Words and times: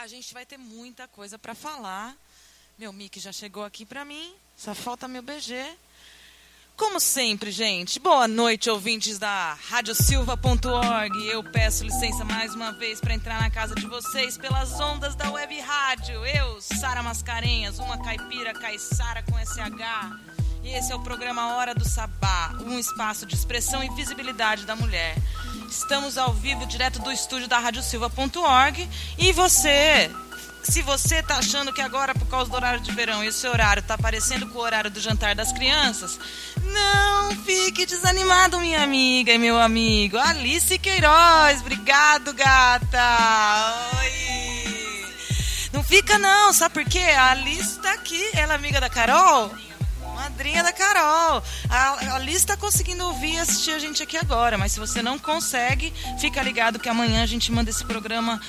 a 0.00 0.06
gente 0.06 0.32
vai 0.32 0.46
ter 0.46 0.56
muita 0.56 1.06
coisa 1.06 1.38
para 1.38 1.54
falar. 1.54 2.16
Meu 2.78 2.90
mic 2.90 3.20
já 3.20 3.32
chegou 3.32 3.62
aqui 3.62 3.84
para 3.84 4.02
mim, 4.02 4.32
só 4.56 4.74
falta 4.74 5.06
meu 5.06 5.20
BG. 5.20 5.62
Como 6.74 6.98
sempre, 6.98 7.50
gente, 7.50 8.00
boa 8.00 8.26
noite, 8.26 8.70
ouvintes 8.70 9.18
da 9.18 9.58
radiosilva.org. 9.68 11.26
Eu 11.26 11.44
peço 11.44 11.84
licença 11.84 12.24
mais 12.24 12.54
uma 12.54 12.72
vez 12.72 12.98
para 12.98 13.12
entrar 13.12 13.42
na 13.42 13.50
casa 13.50 13.74
de 13.74 13.86
vocês 13.86 14.38
pelas 14.38 14.80
ondas 14.80 15.14
da 15.14 15.30
web 15.30 15.60
rádio. 15.60 16.24
Eu, 16.24 16.62
Sara 16.62 17.02
Mascarenhas, 17.02 17.78
uma 17.78 18.02
caipira 18.02 18.54
caiçara 18.54 19.22
com 19.24 19.36
SH. 19.38 20.40
E 20.62 20.70
esse 20.70 20.92
é 20.92 20.96
o 20.96 21.02
programa 21.02 21.56
Hora 21.56 21.74
do 21.74 21.86
Sabá, 21.86 22.56
um 22.62 22.78
espaço 22.78 23.26
de 23.26 23.34
expressão 23.34 23.84
e 23.84 23.90
visibilidade 23.90 24.64
da 24.64 24.74
mulher. 24.74 25.14
Estamos 25.70 26.18
ao 26.18 26.32
vivo, 26.34 26.66
direto 26.66 27.00
do 27.00 27.12
estúdio 27.12 27.46
da 27.46 27.60
radiosilva.org. 27.60 28.88
E 29.16 29.32
você, 29.32 30.10
se 30.64 30.82
você 30.82 31.22
tá 31.22 31.36
achando 31.36 31.72
que 31.72 31.80
agora, 31.80 32.12
por 32.12 32.26
causa 32.26 32.50
do 32.50 32.56
horário 32.56 32.80
de 32.80 32.90
verão, 32.90 33.22
esse 33.22 33.46
horário 33.46 33.80
tá 33.80 33.96
parecendo 33.96 34.48
com 34.48 34.58
o 34.58 34.62
horário 34.62 34.90
do 34.90 35.00
jantar 35.00 35.36
das 35.36 35.52
crianças, 35.52 36.18
não 36.60 37.30
fique 37.44 37.86
desanimado, 37.86 38.58
minha 38.58 38.82
amiga 38.82 39.32
e 39.32 39.38
meu 39.38 39.60
amigo. 39.60 40.18
Alice 40.18 40.76
Queiroz, 40.76 41.60
obrigado, 41.60 42.32
gata. 42.32 43.88
Oi. 44.00 45.06
Não 45.72 45.84
fica 45.84 46.18
não, 46.18 46.52
sabe 46.52 46.74
por 46.74 46.84
quê? 46.84 46.98
A 46.98 47.30
Alice 47.30 47.78
tá 47.78 47.92
aqui, 47.92 48.28
ela 48.32 48.54
é 48.54 48.56
amiga 48.56 48.80
da 48.80 48.90
Carol. 48.90 49.54
Madrinha 50.40 50.62
da 50.62 50.72
Carol. 50.72 51.42
A, 51.68 52.14
a 52.14 52.18
Liz 52.18 52.36
está 52.36 52.56
conseguindo 52.56 53.04
ouvir 53.04 53.34
e 53.34 53.38
assistir 53.38 53.72
a 53.72 53.78
gente 53.78 54.02
aqui 54.02 54.16
agora, 54.16 54.56
mas 54.56 54.72
se 54.72 54.80
você 54.80 55.02
não 55.02 55.18
consegue, 55.18 55.92
fica 56.18 56.42
ligado 56.42 56.78
que 56.78 56.88
amanhã 56.88 57.22
a 57.22 57.26
gente 57.26 57.52
manda 57.52 57.68
esse 57.68 57.84
programa 57.84 58.40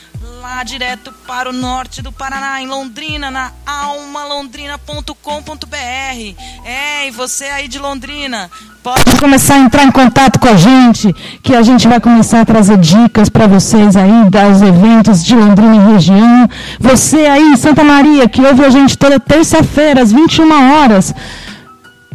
lá 0.41 0.63
direto 0.63 1.11
para 1.27 1.49
o 1.49 1.51
norte 1.51 2.01
do 2.01 2.09
Paraná, 2.09 2.61
em 2.61 2.67
Londrina, 2.67 3.29
na 3.29 3.51
almalondrina.com.br. 3.65 6.63
É, 6.63 7.09
e 7.09 7.11
você 7.11 7.43
aí 7.47 7.67
de 7.67 7.77
Londrina, 7.77 8.49
pode 8.81 9.17
começar 9.19 9.55
a 9.55 9.59
entrar 9.59 9.83
em 9.83 9.91
contato 9.91 10.39
com 10.39 10.47
a 10.47 10.55
gente, 10.55 11.11
que 11.43 11.53
a 11.53 11.61
gente 11.61 11.89
vai 11.89 11.99
começar 11.99 12.39
a 12.39 12.45
trazer 12.45 12.77
dicas 12.77 13.27
para 13.27 13.47
vocês 13.47 13.97
aí 13.97 14.29
dos 14.29 14.61
eventos 14.61 15.25
de 15.25 15.35
Londrina 15.35 15.75
e 15.75 15.93
região. 15.93 16.49
Você 16.79 17.25
aí 17.25 17.43
em 17.43 17.57
Santa 17.57 17.83
Maria, 17.83 18.29
que 18.29 18.41
ouve 18.41 18.63
a 18.63 18.69
gente 18.69 18.97
toda 18.97 19.19
terça-feira, 19.19 20.01
às 20.01 20.13
21 20.13 20.79
horas 20.79 21.13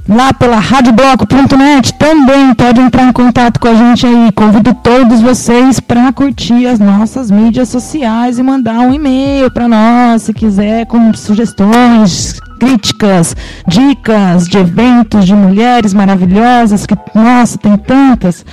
lá 0.08 0.32
pela 0.32 0.58
radiobloco.net 0.58 1.92
também 1.94 2.54
pode 2.54 2.80
entrar 2.80 3.04
em 3.04 3.12
contato 3.12 3.58
com 3.58 3.68
a 3.68 3.74
gente 3.74 4.06
aí. 4.06 4.32
Convido 4.32 4.74
todos 4.74 5.20
vocês 5.20 5.80
para 5.80 6.12
curtir 6.12 6.66
as 6.66 6.78
nossas 6.78 7.30
mídias 7.30 7.68
sociais 7.68 8.38
e 8.38 8.42
mandar 8.42 8.78
um 8.80 8.94
e-mail 8.94 9.50
para 9.50 9.68
nós, 9.68 10.22
se 10.22 10.32
quiser, 10.32 10.86
com 10.86 11.12
sugestões, 11.14 12.38
críticas, 12.60 13.34
dicas 13.66 14.48
de 14.48 14.58
eventos 14.58 15.26
de 15.26 15.34
mulheres 15.34 15.92
maravilhosas, 15.92 16.86
que, 16.86 16.96
nossa, 17.14 17.58
tem 17.58 17.76
tantas. 17.76 18.44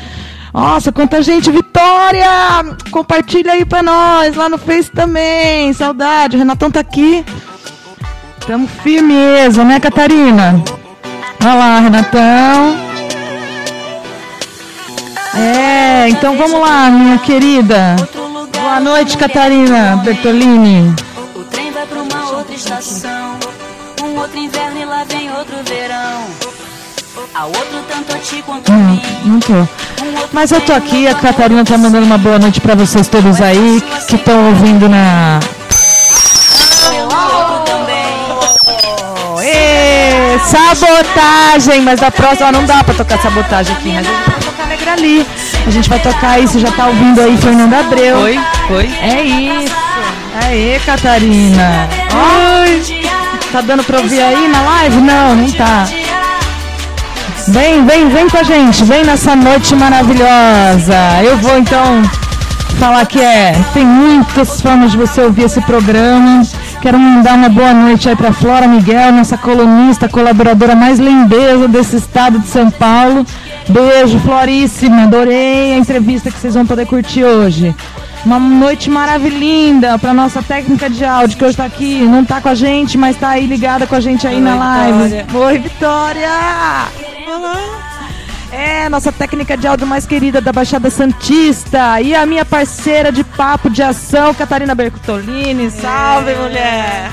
Nossa, 0.54 0.92
quanta 0.92 1.22
gente! 1.24 1.50
Vitória! 1.50 2.28
Compartilha 2.92 3.54
aí 3.54 3.66
para 3.66 3.82
nós, 3.82 4.36
lá 4.36 4.48
no 4.48 4.58
Face 4.58 4.92
também. 4.92 5.74
Saudade, 5.74 6.36
o 6.36 6.40
Renatão 6.40 6.70
tá 6.70 6.80
aqui. 6.80 7.26
Tamo 8.46 8.68
firmeza, 8.68 9.64
né, 9.64 9.80
Catarina? 9.80 10.64
Olá, 11.46 11.80
Renatão. 11.82 12.78
É, 15.36 16.08
então 16.08 16.38
vamos 16.38 16.58
lá, 16.58 16.90
minha 16.90 17.18
querida. 17.18 17.98
Boa 18.62 18.80
noite, 18.80 19.18
Catarina 19.18 19.98
Bertolini. 19.98 20.96
O 21.36 21.44
trem 21.44 21.70
vai 21.74 21.86
para 21.86 22.02
uma 22.02 22.38
outra 22.38 22.56
estação. 22.56 23.38
Um 24.02 24.18
outro 24.20 24.38
inverno 24.38 24.80
e 24.80 24.86
lá 24.86 25.04
vem 25.04 25.30
outro 25.32 25.58
verão. 25.66 26.24
A 27.36 27.46
outro 27.46 27.84
tanto 27.90 28.16
a 28.16 28.20
ti 28.20 28.42
quanto 28.46 28.72
a 28.72 28.76
mim. 28.76 29.02
Não 29.26 29.40
tô. 29.42 29.68
Mas 30.32 30.50
eu 30.52 30.62
tô 30.62 30.72
aqui, 30.72 31.08
a 31.08 31.14
Catarina 31.14 31.66
tá 31.66 31.78
mandando 31.78 32.06
uma 32.06 32.18
boa 32.18 32.40
noite 32.40 32.62
para 32.62 32.74
vocês 32.74 33.10
todos 33.10 33.42
aí 33.42 33.84
que 34.08 34.16
estão 34.16 34.48
ouvindo 34.48 34.88
na 34.88 35.42
sabotagem, 40.44 41.82
mas 41.82 42.00
da 42.00 42.12
próxima 42.12 42.52
não 42.52 42.66
dá 42.66 42.84
pra 42.84 42.94
tocar 42.94 43.20
sabotagem 43.20 43.76
aqui, 43.76 43.92
mas 43.94 44.08
a 44.08 44.12
gente 44.12 44.30
vai 44.30 44.40
tocar 44.42 44.68
Negra 44.68 44.94
ali. 44.94 45.28
A 45.66 45.70
gente 45.70 45.90
vai 45.90 46.00
tocar 46.00 46.40
você 46.42 46.60
já 46.60 46.72
tá 46.72 46.88
ouvindo 46.88 47.22
aí 47.22 47.38
Fernando 47.38 47.74
Abreu. 47.74 48.18
Oi, 48.18 48.40
oi. 48.70 48.90
É 49.02 49.24
isso. 49.24 49.76
Aê, 50.44 50.80
Catarina. 50.86 51.88
Oi. 52.62 53.04
Tá 53.52 53.62
dando 53.62 53.84
pra 53.84 54.00
ouvir 54.00 54.22
aí 54.22 54.48
na 54.48 54.62
live? 54.62 54.98
Não, 54.98 55.36
não 55.36 55.52
tá. 55.52 55.86
Vem, 57.48 57.86
vem, 57.86 58.10
vem 58.10 58.30
com 58.30 58.38
a 58.38 58.44
gente, 58.44 58.84
vem 58.84 59.04
nessa 59.04 59.36
noite 59.36 59.76
maravilhosa. 59.76 60.96
Eu 61.24 61.38
vou 61.38 61.58
então 61.58 62.02
falar 62.80 63.06
que 63.06 63.20
é, 63.20 63.54
tem 63.74 63.86
muitas 63.86 64.62
formas 64.62 64.92
de 64.92 64.98
você 64.98 65.22
ouvir 65.22 65.44
esse 65.44 65.62
programa. 65.62 66.42
Quero 66.84 67.00
mandar 67.00 67.36
uma 67.36 67.48
boa 67.48 67.74
noite 67.74 68.10
aí 68.10 68.16
para 68.16 68.34
Flora 68.34 68.68
Miguel, 68.68 69.14
nossa 69.14 69.38
colunista, 69.38 70.10
colaboradora 70.10 70.76
mais 70.76 71.00
lindeza 71.00 71.66
desse 71.66 71.96
estado 71.96 72.40
de 72.40 72.48
São 72.48 72.70
Paulo. 72.70 73.26
Beijo, 73.70 74.20
Floríssima. 74.20 75.04
Adorei 75.04 75.76
a 75.76 75.78
entrevista 75.78 76.30
que 76.30 76.38
vocês 76.38 76.54
vão 76.54 76.66
poder 76.66 76.86
curtir 76.86 77.24
hoje. 77.24 77.74
Uma 78.26 78.38
noite 78.38 78.90
maravilhosa 78.90 79.98
para 79.98 80.14
nossa 80.14 80.44
técnica 80.44 80.90
de 80.90 81.06
áudio 81.06 81.38
que 81.38 81.46
hoje 81.46 81.54
está 81.54 81.64
aqui, 81.64 82.02
não 82.02 82.24
está 82.24 82.42
com 82.42 82.50
a 82.50 82.56
gente, 82.56 82.98
mas 82.98 83.16
está 83.16 83.30
aí 83.30 83.46
ligada 83.46 83.88
com 83.88 83.96
a 83.96 84.02
gente 84.02 84.28
aí 84.28 84.36
Oi, 84.36 84.42
na 84.42 84.56
live. 84.56 85.04
Vitória. 85.04 85.46
Oi, 85.46 85.58
Vitória! 85.60 86.30
Olá. 87.26 87.93
É, 88.54 88.88
nossa 88.88 89.12
técnica 89.12 89.58
de 89.58 89.66
áudio 89.66 89.88
mais 89.88 90.06
querida 90.06 90.40
da 90.40 90.54
Baixada 90.54 90.88
Santista. 90.92 92.00
E 92.00 92.14
a 92.14 92.24
minha 92.24 92.46
parceira 92.46 93.12
de 93.12 93.24
papo 93.24 93.68
de 93.68 93.82
ação, 93.82 94.32
Catarina 94.32 94.76
Bertolini. 94.76 95.72
Salve, 95.72 96.30
é. 96.30 96.36
mulher! 96.36 97.12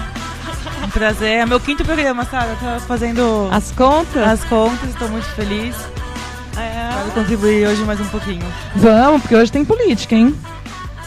Um 0.84 0.90
prazer. 0.90 1.38
É 1.38 1.46
meu 1.46 1.58
quinto 1.58 1.82
programa, 1.82 2.26
sabe? 2.26 2.50
Eu 2.50 2.56
tô 2.56 2.80
fazendo. 2.80 3.48
As 3.50 3.72
contas? 3.72 4.22
As 4.22 4.44
contas, 4.44 4.90
estou 4.90 5.08
muito 5.08 5.24
feliz. 5.28 5.74
É. 6.58 6.94
Quero 6.94 7.10
contribuir 7.12 7.68
hoje 7.68 7.82
mais 7.84 7.98
um 8.00 8.08
pouquinho. 8.08 8.44
Vamos, 8.76 9.22
porque 9.22 9.34
hoje 9.34 9.50
tem 9.50 9.64
política, 9.64 10.14
hein? 10.14 10.36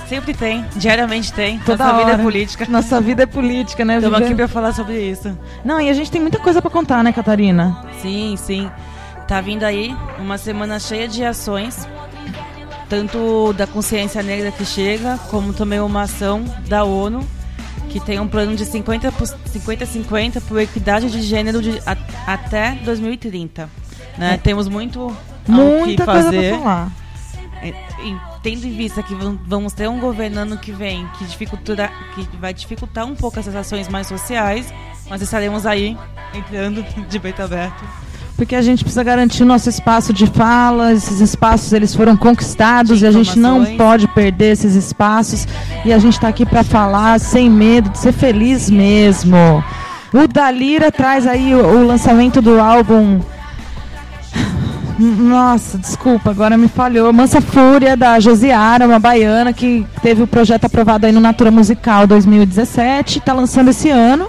Sempre 0.09 0.33
tem, 0.33 0.65
diariamente 0.75 1.31
tem. 1.31 1.59
Toda 1.59 1.83
Nossa 1.83 1.95
hora. 1.95 2.05
vida 2.05 2.19
é 2.19 2.23
política. 2.23 2.65
Nossa 2.67 2.99
vida 2.99 3.23
é 3.23 3.25
política, 3.27 3.85
né? 3.85 3.97
Estamos 3.97 4.19
aqui 4.19 4.33
para 4.33 4.47
falar 4.47 4.73
sobre 4.73 4.99
isso. 4.99 5.37
Não, 5.63 5.79
e 5.79 5.91
a 5.91 5.93
gente 5.93 6.09
tem 6.09 6.19
muita 6.19 6.39
coisa 6.39 6.59
para 6.59 6.71
contar, 6.71 7.03
né, 7.03 7.11
Catarina? 7.11 7.85
Sim, 8.01 8.35
sim. 8.35 8.71
Tá 9.33 9.41
vindo 9.41 9.63
aí 9.63 9.97
uma 10.19 10.37
semana 10.37 10.79
cheia 10.79 11.07
de 11.07 11.25
ações, 11.25 11.87
tanto 12.87 13.51
da 13.53 13.65
consciência 13.65 14.21
negra 14.21 14.51
que 14.51 14.63
chega, 14.63 15.17
como 15.31 15.51
também 15.53 15.79
uma 15.79 16.03
ação 16.03 16.45
da 16.67 16.83
ONU, 16.83 17.27
que 17.89 17.99
tem 17.99 18.19
um 18.19 18.27
plano 18.27 18.55
de 18.55 18.63
50-50 18.63 20.39
por 20.47 20.59
equidade 20.59 21.09
de 21.09 21.23
gênero 21.23 21.63
de, 21.63 21.81
a, 21.83 21.97
até 22.31 22.75
2030. 22.85 23.67
Né? 24.19 24.35
É. 24.35 24.37
Temos 24.37 24.67
muito 24.67 25.11
Muita 25.47 26.05
coisa 26.05 26.31
para 26.31 26.59
falar. 26.59 26.91
E, 27.63 27.69
e, 27.69 28.17
tendo 28.43 28.67
em 28.67 28.77
vista 28.77 29.01
que 29.01 29.15
vamos 29.47 29.73
ter 29.73 29.89
um 29.89 29.99
governo 29.99 30.41
ano 30.41 30.59
que 30.59 30.71
vem 30.71 31.07
que, 31.17 31.25
dificulta, 31.25 31.91
que 32.13 32.37
vai 32.37 32.53
dificultar 32.53 33.03
um 33.07 33.15
pouco 33.15 33.39
essas 33.39 33.55
ações 33.55 33.87
mais 33.87 34.05
sociais, 34.05 34.71
nós 35.09 35.23
estaremos 35.23 35.65
aí 35.65 35.97
entrando 36.35 36.83
de 37.09 37.19
peito 37.19 37.41
aberto 37.41 38.02
porque 38.35 38.55
a 38.55 38.61
gente 38.61 38.83
precisa 38.83 39.03
garantir 39.03 39.43
o 39.43 39.45
nosso 39.45 39.69
espaço 39.69 40.11
de 40.11 40.27
fala, 40.27 40.91
esses 40.93 41.19
espaços 41.19 41.71
eles 41.71 41.95
foram 41.95 42.17
conquistados 42.17 43.01
e 43.01 43.05
a 43.05 43.11
gente 43.11 43.37
não 43.37 43.65
pode 43.77 44.07
perder 44.07 44.53
esses 44.53 44.75
espaços 44.75 45.47
e 45.85 45.93
a 45.93 45.99
gente 45.99 46.13
está 46.13 46.27
aqui 46.27 46.45
para 46.45 46.63
falar 46.63 47.19
sem 47.19 47.49
medo, 47.49 47.89
de 47.89 47.99
ser 47.99 48.11
feliz 48.11 48.69
mesmo. 48.69 49.63
O 50.13 50.27
Dalira 50.27 50.91
traz 50.91 51.25
aí 51.25 51.53
o, 51.53 51.59
o 51.59 51.87
lançamento 51.87 52.41
do 52.41 52.59
álbum 52.59 53.19
nossa, 54.99 55.77
desculpa, 55.77 56.29
agora 56.29 56.55
me 56.57 56.67
falhou. 56.67 57.11
Mansa 57.11 57.41
Fúria, 57.41 57.97
da 57.97 58.19
Josiara, 58.19 58.85
uma 58.85 58.99
baiana 58.99 59.51
que 59.51 59.85
teve 60.01 60.21
o 60.21 60.27
projeto 60.27 60.65
aprovado 60.65 61.05
aí 61.05 61.11
no 61.11 61.19
Natura 61.19 61.49
Musical 61.49 62.05
2017, 62.05 63.19
está 63.19 63.33
lançando 63.33 63.69
esse 63.69 63.89
ano. 63.89 64.27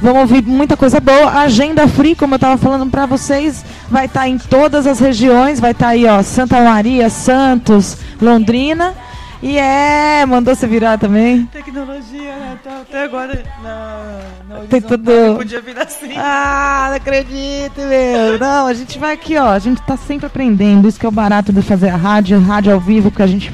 Vamos 0.00 0.22
ouvir 0.22 0.42
muita 0.42 0.76
coisa 0.76 1.00
boa. 1.00 1.30
A 1.30 1.40
agenda 1.42 1.86
free, 1.88 2.14
como 2.14 2.34
eu 2.34 2.36
estava 2.36 2.56
falando 2.56 2.90
para 2.90 3.06
vocês, 3.06 3.64
vai 3.90 4.06
estar 4.06 4.20
tá 4.20 4.28
em 4.28 4.38
todas 4.38 4.86
as 4.86 5.00
regiões. 5.00 5.60
Vai 5.60 5.70
estar 5.70 5.86
tá 5.86 5.92
aí, 5.92 6.06
ó, 6.06 6.22
Santa 6.22 6.60
Maria, 6.60 7.08
Santos, 7.08 7.96
Londrina. 8.20 8.94
E 9.42 9.58
é, 9.58 10.24
mandou 10.24 10.54
você 10.54 10.66
virar 10.66 10.96
também? 10.96 11.44
Tecnologia, 11.52 12.34
né? 12.34 12.58
Até 12.80 13.02
agora 13.02 13.42
na, 13.62 14.20
na 14.48 14.60
Tem 14.66 14.80
tudo. 14.80 15.36
Podia 15.36 15.60
vir 15.60 15.78
assim. 15.78 16.14
Ah, 16.16 16.86
não 16.88 16.96
acredito, 16.96 17.78
meu. 17.78 18.38
Não, 18.38 18.66
a 18.66 18.72
gente 18.72 18.98
vai 18.98 19.12
aqui, 19.12 19.36
ó. 19.36 19.50
A 19.50 19.58
gente 19.58 19.82
tá 19.82 19.98
sempre 19.98 20.26
aprendendo. 20.26 20.88
Isso 20.88 20.98
que 20.98 21.04
é 21.04 21.08
o 21.10 21.12
barato 21.12 21.52
de 21.52 21.60
fazer 21.60 21.90
a 21.90 21.96
rádio, 21.96 22.40
rádio 22.40 22.72
ao 22.72 22.80
vivo, 22.80 23.10
porque 23.10 23.22
a 23.22 23.26
gente 23.26 23.52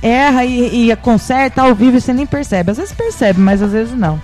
erra 0.00 0.42
e, 0.44 0.90
e 0.90 0.96
conserta 0.96 1.60
ao 1.60 1.74
vivo 1.74 1.98
e 1.98 2.00
você 2.00 2.14
nem 2.14 2.24
percebe. 2.24 2.70
Às 2.70 2.78
vezes 2.78 2.94
percebe, 2.94 3.38
mas 3.38 3.60
às 3.60 3.72
vezes 3.72 3.94
não. 3.94 4.18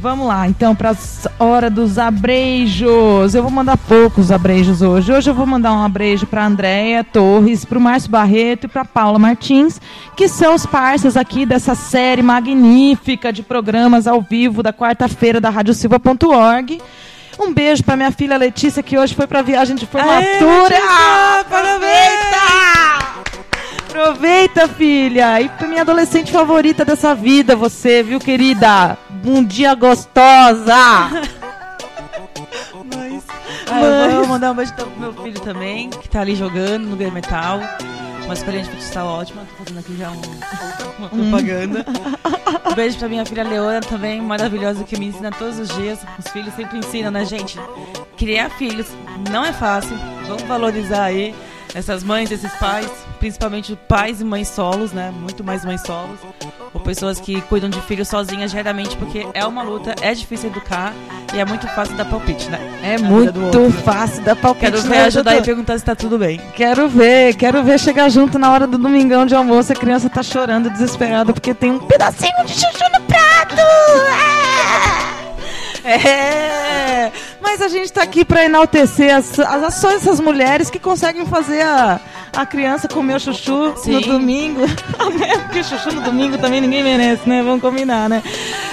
Vamos 0.00 0.26
lá, 0.26 0.48
então, 0.48 0.74
para 0.74 0.92
a 0.92 1.44
hora 1.44 1.68
dos 1.68 1.98
abreijos. 1.98 3.34
Eu 3.34 3.42
vou 3.42 3.50
mandar 3.50 3.76
poucos 3.76 4.32
abreijos 4.32 4.80
hoje. 4.80 5.12
Hoje 5.12 5.28
eu 5.28 5.34
vou 5.34 5.44
mandar 5.44 5.74
um 5.74 5.84
abrejo 5.84 6.26
para 6.26 6.46
Andréia 6.46 7.04
Torres, 7.04 7.66
para 7.66 7.76
o 7.76 7.80
Márcio 7.82 8.10
Barreto 8.10 8.64
e 8.64 8.68
para 8.68 8.82
Paula 8.82 9.18
Martins, 9.18 9.78
que 10.16 10.26
são 10.26 10.54
os 10.54 10.64
parceiros 10.64 11.18
aqui 11.18 11.44
dessa 11.44 11.74
série 11.74 12.22
magnífica 12.22 13.30
de 13.30 13.42
programas 13.42 14.06
ao 14.06 14.22
vivo 14.22 14.62
da 14.62 14.72
quarta-feira 14.72 15.38
da 15.38 15.50
radiosilva.org. 15.50 16.80
Um 17.38 17.52
beijo 17.52 17.84
para 17.84 17.96
minha 17.96 18.10
filha 18.10 18.38
Letícia, 18.38 18.82
que 18.82 18.96
hoje 18.96 19.14
foi 19.14 19.26
para 19.26 19.42
viagem 19.42 19.76
de 19.76 19.84
formatura. 19.84 20.76
Aê, 20.76 21.40
Aproveita! 21.40 22.40
Aproveita, 23.90 24.66
filha! 24.66 25.42
E 25.42 25.48
pra 25.50 25.68
minha 25.68 25.82
adolescente 25.82 26.32
favorita 26.32 26.86
dessa 26.86 27.14
vida, 27.14 27.54
você, 27.54 28.02
viu, 28.02 28.18
querida? 28.18 28.96
Um 29.24 29.44
dia 29.44 29.74
gostosa! 29.74 30.74
Mas, 32.92 33.24
ah, 33.70 34.08
eu 34.10 34.16
vou 34.20 34.26
mandar 34.28 34.52
um 34.52 34.54
beijo 34.54 34.74
pro 34.74 34.90
meu 34.98 35.12
filho 35.12 35.40
também, 35.40 35.90
que 35.90 36.08
tá 36.08 36.20
ali 36.20 36.34
jogando 36.34 36.86
no 36.86 36.96
Game 36.96 37.12
Metal. 37.12 37.60
Uma 38.24 38.34
de 38.34 38.70
futsal 38.70 39.06
ótima, 39.08 39.42
tô 39.42 39.64
fazendo 39.64 39.80
aqui 39.80 39.96
já 39.96 40.10
um, 40.10 40.20
uma 40.98 41.08
propaganda. 41.08 41.84
um 42.70 42.74
beijo 42.74 42.98
pra 42.98 43.08
minha 43.08 43.26
filha 43.26 43.42
Leona 43.42 43.80
também, 43.80 44.20
maravilhosa, 44.20 44.84
que 44.84 44.98
me 44.98 45.06
ensina 45.06 45.30
todos 45.32 45.58
os 45.58 45.68
dias. 45.76 45.98
Os 46.18 46.28
filhos 46.30 46.54
sempre 46.54 46.78
ensinam, 46.78 47.10
né, 47.10 47.24
gente? 47.24 47.58
Criar 48.16 48.50
filhos 48.50 48.86
não 49.30 49.44
é 49.44 49.52
fácil, 49.52 49.96
vamos 50.28 50.44
valorizar 50.44 51.04
aí 51.04 51.34
essas 51.74 52.02
mães, 52.02 52.30
esses 52.30 52.52
pais, 52.54 52.88
principalmente 53.18 53.76
pais 53.88 54.20
e 54.20 54.24
mães 54.24 54.48
solos, 54.48 54.92
né? 54.92 55.12
Muito 55.12 55.44
mais 55.44 55.64
mães 55.64 55.80
solos. 55.82 56.18
Ou 56.72 56.80
pessoas 56.80 57.20
que 57.20 57.40
cuidam 57.42 57.68
de 57.68 57.80
filhos 57.82 58.08
sozinhas, 58.08 58.50
geralmente, 58.50 58.96
porque 58.96 59.26
é 59.34 59.44
uma 59.44 59.62
luta, 59.62 59.94
é 60.00 60.14
difícil 60.14 60.50
educar 60.50 60.92
e 61.34 61.38
é 61.38 61.44
muito 61.44 61.66
fácil 61.68 61.96
dar 61.96 62.04
palpite, 62.04 62.48
né? 62.48 62.58
É 62.82 62.98
muito 62.98 63.70
fácil 63.82 64.22
dar 64.22 64.36
palpite. 64.36 64.72
Quero 64.72 64.82
ver 64.82 64.98
ajudar 64.98 65.36
e 65.36 65.42
perguntar 65.42 65.78
se 65.78 65.84
tá 65.84 65.94
tudo 65.94 66.18
bem. 66.18 66.40
Quero 66.54 66.88
ver, 66.88 67.34
quero 67.34 67.62
ver 67.62 67.78
chegar 67.78 68.08
junto 68.08 68.38
na 68.38 68.50
hora 68.50 68.66
do 68.66 68.78
domingão 68.78 69.26
de 69.26 69.34
almoço, 69.34 69.72
a 69.72 69.76
criança 69.76 70.08
tá 70.08 70.22
chorando 70.22 70.70
desesperada 70.70 71.32
porque 71.32 71.54
tem 71.54 71.70
um 71.70 71.78
pedacinho 71.78 72.44
de 72.44 72.52
chuchu 72.52 72.84
no 72.92 73.00
prato. 73.02 73.60
É! 75.84 77.10
Mas 77.40 77.62
a 77.62 77.68
gente 77.68 77.86
está 77.86 78.02
aqui 78.02 78.24
para 78.24 78.44
enaltecer 78.44 79.14
as, 79.14 79.38
as 79.38 79.62
ações 79.62 80.02
dessas 80.02 80.20
mulheres 80.20 80.70
que 80.70 80.78
conseguem 80.78 81.26
fazer 81.26 81.62
a, 81.62 82.00
a 82.36 82.46
criança 82.46 82.86
comer 82.88 83.16
o 83.16 83.20
chuchu 83.20 83.74
Sim. 83.76 83.92
no 83.92 84.00
domingo. 84.02 84.62
Porque 85.44 85.62
chuchu 85.62 85.92
no 85.94 86.02
domingo 86.02 86.38
também 86.38 86.60
ninguém 86.60 86.82
merece, 86.82 87.28
né? 87.28 87.42
Vamos 87.42 87.60
combinar, 87.60 88.08
né? 88.08 88.22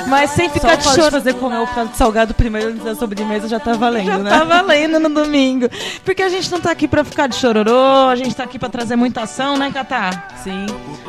Mas 0.08 0.32
sem 0.32 0.50
ficar 0.50 0.76
de 0.76 0.84
choro. 0.84 1.12
fazer 1.12 1.34
comer 1.34 1.60
o 1.60 1.68
prato 1.68 1.96
salgado 1.96 2.34
primeiro 2.34 2.70
antes 2.70 2.84
da 2.84 2.96
sobremesa 2.96 3.48
já 3.48 3.60
tá 3.60 3.74
valendo, 3.74 4.06
já 4.06 4.18
né? 4.20 4.30
Já 4.30 4.40
tá 4.40 4.46
valendo 4.46 5.00
no 5.00 5.10
domingo. 5.10 5.70
Porque 6.04 6.24
a 6.24 6.30
gente 6.30 6.50
não 6.52 6.62
tá 6.62 6.72
aqui 6.72 6.88
para 6.88 7.04
ficar 7.04 7.28
de 7.28 7.36
chororô, 7.36 8.08
a 8.10 8.16
gente 8.16 8.36
tá 8.36 8.44
aqui 8.44 8.58
para 8.58 8.70
trazer 8.70 8.96
muita 8.96 9.22
ação, 9.22 9.58
né, 9.58 9.72
Catar? 9.72 10.30
Sim. 10.44 10.66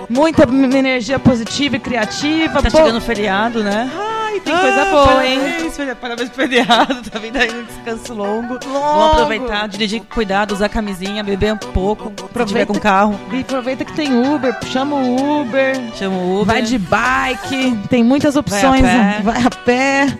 Muita 0.08 0.42
energia 0.42 1.18
positiva 1.18 1.76
e 1.76 1.80
criativa. 1.80 2.62
Tá 2.62 2.70
Pô... 2.70 2.78
chegando 2.78 2.98
o 2.98 3.00
feriado, 3.00 3.62
né? 3.62 3.90
Ai, 3.96 4.40
tem 4.40 4.54
ah, 4.54 4.58
coisa 4.58 4.84
boa, 4.86 5.06
parabéns, 5.06 5.78
hein? 5.78 5.96
Parabéns 6.00 6.28
pro 6.30 6.42
feriado, 6.42 7.02
tá 7.10 7.18
vindo 7.18 7.36
aí 7.36 7.47
um 7.54 7.64
descanso 7.64 8.14
longo. 8.14 8.54
longo. 8.54 8.58
Vamos 8.64 9.12
aproveitar, 9.12 9.68
dirigir 9.68 10.00
com 10.00 10.14
cuidado, 10.14 10.52
usar 10.52 10.68
camisinha, 10.68 11.22
beber 11.22 11.52
um 11.52 11.58
pouco, 11.58 12.12
aproveita 12.24 12.72
com 12.72 12.78
carro. 12.78 13.18
E 13.32 13.40
aproveita 13.40 13.84
que 13.84 13.92
tem 13.92 14.12
Uber, 14.14 14.56
chama 14.66 14.96
o 14.96 15.40
Uber. 15.40 15.74
Chama 15.94 16.16
o 16.16 16.40
Uber. 16.40 16.46
Vai 16.46 16.62
de 16.62 16.78
bike, 16.78 17.78
tem 17.88 18.02
muitas 18.02 18.36
opções. 18.36 18.82
Vai 18.82 18.96
a 18.96 19.14
pé. 19.14 19.22
Vai 19.22 19.42
a 19.42 19.50
pé. 19.50 20.18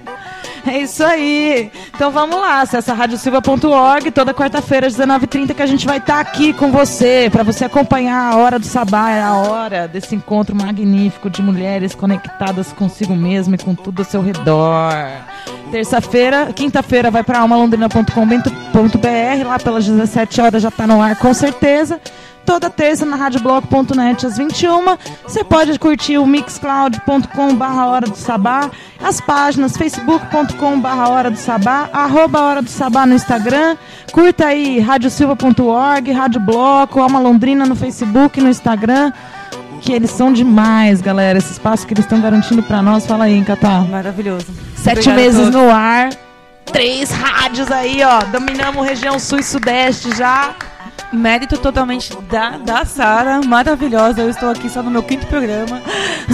É 0.67 0.79
isso 0.79 1.03
aí. 1.03 1.71
Então 1.95 2.11
vamos 2.11 2.39
lá, 2.39 2.61
acessa 2.61 2.93
radiosilva.org 2.93 4.11
toda 4.11 4.35
quarta-feira 4.35 4.87
às 4.87 4.97
19h30 4.97 5.55
que 5.55 5.63
a 5.63 5.67
gente 5.67 5.87
vai 5.87 5.97
estar 5.97 6.15
tá 6.15 6.21
aqui 6.21 6.53
com 6.53 6.71
você, 6.71 7.29
para 7.33 7.43
você 7.43 7.65
acompanhar 7.65 8.33
a 8.33 8.37
hora 8.37 8.59
do 8.59 8.67
sabá, 8.67 9.11
é 9.11 9.23
a 9.23 9.35
hora 9.35 9.89
desse 9.89 10.15
encontro 10.15 10.55
magnífico 10.55 11.31
de 11.31 11.41
mulheres 11.43 11.95
conectadas 11.95 12.73
consigo 12.73 13.17
mesma 13.17 13.55
e 13.55 13.59
com 13.59 13.75
tudo 13.75 14.01
ao 14.01 14.05
seu 14.05 14.21
redor. 14.21 14.93
Terça-feira, 15.71 16.53
quinta-feira 16.55 17.11
vai 17.11 17.23
para 17.23 17.41
almalondrina.com.br, 17.41 19.47
lá 19.47 19.59
pelas 19.59 19.87
17 19.87 20.41
horas 20.41 20.63
já 20.63 20.69
está 20.69 20.87
no 20.87 21.03
ar 21.03 21.17
com 21.17 21.35
certeza 21.35 22.01
toda 22.49 22.71
terça 22.71 23.05
na 23.05 23.15
radioblog.net 23.15 24.25
às 24.25 24.39
21. 24.39 24.97
Você 25.23 25.45
pode 25.45 25.79
curtir 25.79 26.17
o 26.17 26.27
mixcloud.com 26.27 27.55
barra 27.55 27.89
Hora 27.89 28.07
do 28.07 28.17
Sabá, 28.17 28.71
as 29.05 29.21
páginas 29.21 29.77
facebook.com 29.77 30.81
barra 30.81 31.11
Hora 31.11 31.31
do 31.31 31.37
Sabá, 31.37 31.91
arroba 31.93 32.41
Hora 32.41 32.63
do 32.63 32.71
Sabá 32.71 33.05
no 33.05 33.13
Instagram, 33.13 33.77
curta 34.13 34.47
aí 34.47 34.81
radiosilva.org, 34.81 36.11
Rádio 36.11 36.41
Bloco, 36.41 37.01
Alma 37.01 37.21
Londrina 37.21 37.67
no 37.67 37.77
Facebook, 37.77 38.41
no 38.41 38.49
Instagram, 38.49 39.13
que 39.79 39.93
eles 39.93 40.11
são 40.11 40.33
demais, 40.33 41.01
galera, 41.01 41.39
esse 41.39 41.53
espaço 41.53 41.87
que 41.87 41.95
eles 41.95 42.05
estão 42.05 42.21
garantindo 42.21 42.63
para 42.63 42.83
nós. 42.83 43.07
Fala 43.07 43.25
aí, 43.25 43.43
Catar. 43.45 43.87
Maravilhoso. 43.89 44.47
Sete 44.77 45.09
meses 45.11 45.51
no 45.51 45.71
ar, 45.71 46.11
três 46.67 47.11
rádios 47.11 47.71
aí, 47.71 48.03
ó, 48.03 48.21
dominamos 48.31 48.87
região 48.87 49.19
sul 49.19 49.39
e 49.39 49.43
sudeste 49.43 50.15
já 50.17 50.55
mérito 51.13 51.57
totalmente 51.59 52.15
da, 52.31 52.59
da 52.59 52.85
Sara, 52.85 53.41
maravilhosa. 53.45 54.23
Eu 54.23 54.31
estou 54.31 54.51
aqui 54.51 54.69
só 54.69 54.83
no 54.83 54.91
meu 54.91 55.03
quinto 55.03 55.27
programa, 55.27 55.81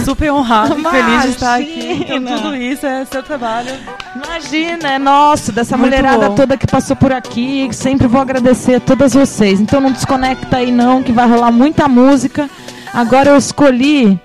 super 0.03 0.31
honrado 0.31 0.77
e 0.79 0.83
feliz 0.83 1.21
de 1.23 1.29
estar 1.29 1.55
aqui. 1.55 2.05
Então, 2.09 2.41
tudo 2.41 2.55
isso 2.55 2.85
é 2.85 3.05
seu 3.05 3.23
trabalho. 3.23 3.71
Imagina, 4.15 4.93
é 4.93 4.99
nosso, 4.99 5.51
dessa 5.51 5.77
Muito 5.77 5.91
mulherada 5.91 6.29
bom. 6.29 6.35
toda 6.35 6.57
que 6.57 6.67
passou 6.67 6.95
por 6.95 7.11
aqui. 7.11 7.67
Sempre 7.71 8.07
vou 8.07 8.21
agradecer 8.21 8.75
a 8.75 8.79
todas 8.79 9.13
vocês. 9.13 9.59
Então 9.59 9.79
não 9.79 9.91
desconecta 9.91 10.57
aí 10.57 10.71
não, 10.71 11.03
que 11.03 11.11
vai 11.11 11.27
rolar 11.27 11.51
muita 11.51 11.87
música. 11.87 12.49
Agora 12.93 13.31
eu 13.31 13.37
escolhi 13.37 14.19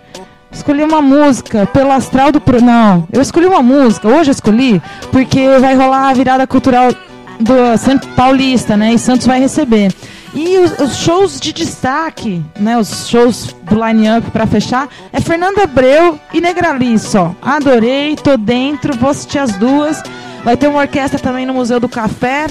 Escolhi 0.53 0.83
uma 0.83 1.01
música 1.01 1.65
pelo 1.67 1.93
astral 1.93 2.33
do. 2.33 2.41
Pro... 2.41 2.61
Não, 2.61 3.07
eu 3.13 3.23
escolhi 3.23 3.47
uma 3.47 3.63
música, 3.63 4.09
hoje 4.09 4.31
eu 4.31 4.33
escolhi, 4.33 4.83
porque 5.13 5.49
vai 5.61 5.77
rolar 5.77 6.09
a 6.09 6.13
virada 6.13 6.45
cultural 6.47 6.93
do 7.39 7.79
Santo 7.79 8.09
Paulista, 8.09 8.77
né? 8.77 8.93
E 8.93 8.99
Santos 8.99 9.27
vai 9.27 9.39
receber. 9.39 9.95
E 10.35 10.59
os, 10.59 10.79
os, 10.79 10.97
shows 10.97 11.41
de 11.41 11.53
destaque, 11.53 12.43
né, 12.59 12.79
os 12.79 13.09
shows 13.09 13.55
do 13.63 13.85
line-up 13.85 14.31
para 14.31 14.47
fechar, 14.47 14.89
é 15.13 15.21
Fernanda 15.21 15.65
Abreu 15.65 16.21
e 16.33 16.41
Negrali 16.41 16.99
só. 16.99 17.35
Adorei, 17.43 18.15
tô 18.17 18.37
dentro, 18.37 18.97
vou 18.97 19.11
assistir 19.11 19.39
as 19.39 19.57
duas. 19.57 20.03
Vai 20.45 20.57
ter 20.57 20.69
uma 20.69 20.81
orquestra 20.81 21.19
também 21.19 21.47
no 21.47 21.55
Museu 21.55 21.81
do 21.81 21.89
Café. 21.89 22.47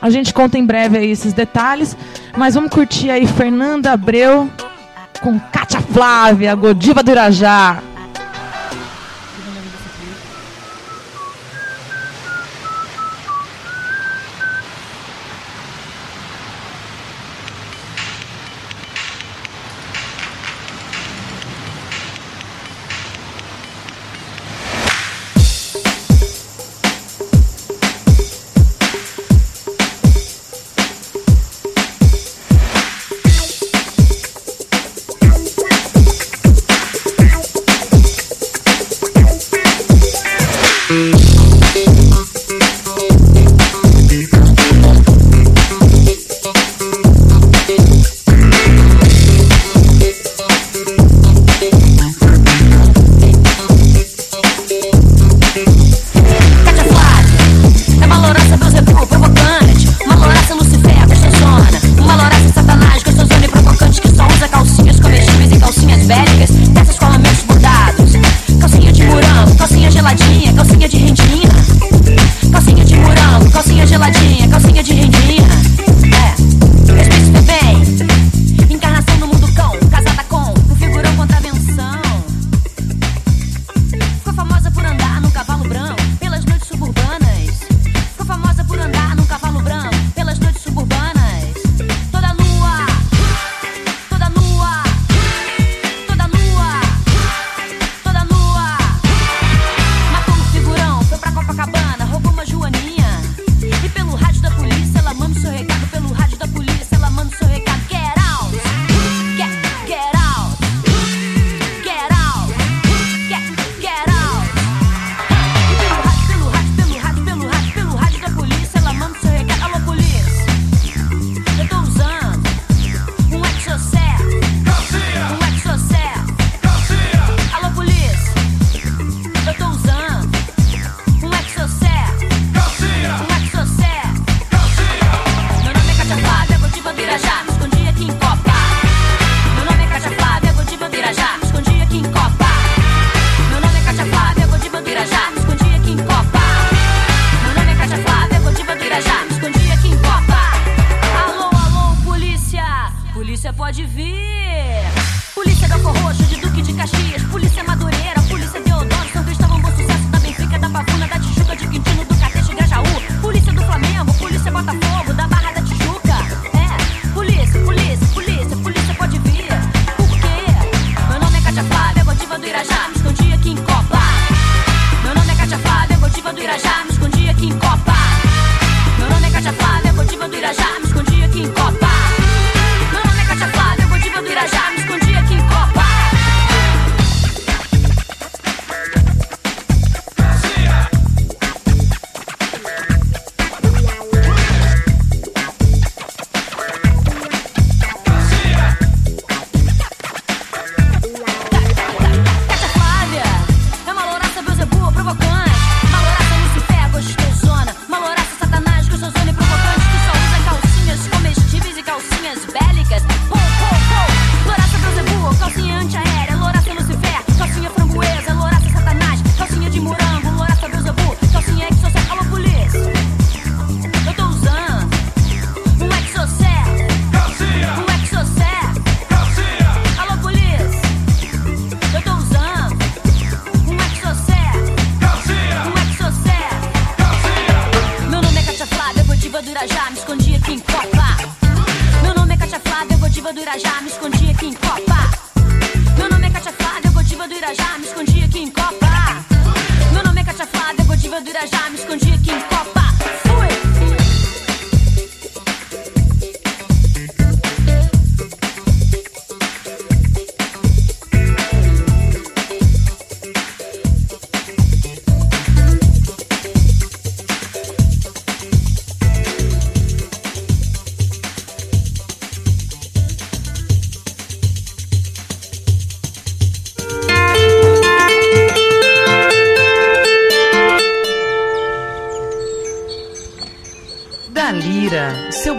A 0.00 0.08
gente 0.08 0.32
conta 0.32 0.56
em 0.56 0.64
breve 0.64 0.98
aí 0.98 1.10
esses 1.10 1.32
detalhes. 1.32 1.96
Mas 2.36 2.54
vamos 2.54 2.70
curtir 2.70 3.10
aí 3.10 3.26
Fernanda 3.26 3.92
Abreu 3.92 4.48
com 5.24 5.40
Kátia 5.40 5.80
Flávia, 5.80 6.54
Godiva 6.54 7.02
do 7.02 7.10
Irajá. 7.10 7.93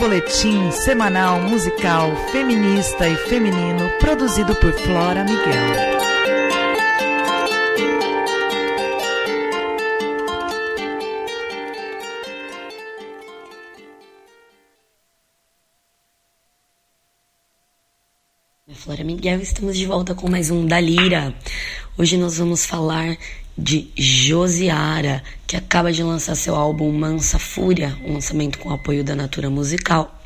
Boletim 0.05 0.69
semanal 0.69 1.41
musical 1.41 2.15
feminista 2.31 3.07
e 3.07 3.15
feminino 3.15 3.89
produzido 3.99 4.53
por 4.57 4.71
Flora 4.71 5.23
Miguel. 5.23 5.95
Flora 18.75 19.03
Miguel, 19.03 19.41
estamos 19.41 19.75
de 19.75 19.87
volta 19.87 20.13
com 20.13 20.29
mais 20.29 20.51
um 20.51 20.67
da 20.67 20.79
Lira. 20.79 21.33
Hoje 21.97 22.15
nós 22.15 22.37
vamos 22.37 22.63
falar 22.63 23.17
de 23.57 23.89
Josiara, 23.95 25.23
que 25.47 25.55
acaba 25.55 25.91
de 25.91 26.03
lançar 26.03 26.35
seu 26.35 26.55
álbum 26.55 26.91
Mansa 26.91 27.39
Fúria, 27.39 27.97
um 28.03 28.13
lançamento 28.13 28.59
com 28.59 28.71
apoio 28.71 29.03
da 29.03 29.15
Natura 29.15 29.49
Musical. 29.49 30.21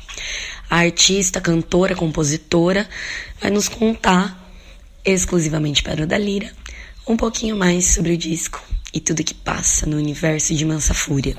A 0.68 0.78
artista, 0.78 1.40
cantora, 1.40 1.94
compositora 1.94 2.88
vai 3.40 3.50
nos 3.50 3.68
contar, 3.68 4.52
exclusivamente 5.04 5.82
para 5.82 6.02
o 6.02 6.06
da 6.06 6.18
Lira, 6.18 6.52
um 7.06 7.16
pouquinho 7.16 7.56
mais 7.56 7.86
sobre 7.86 8.12
o 8.12 8.16
disco 8.16 8.62
e 8.92 9.00
tudo 9.00 9.24
que 9.24 9.34
passa 9.34 9.86
no 9.86 9.96
universo 9.96 10.54
de 10.54 10.64
Mansa 10.64 10.92
Fúria. 10.92 11.36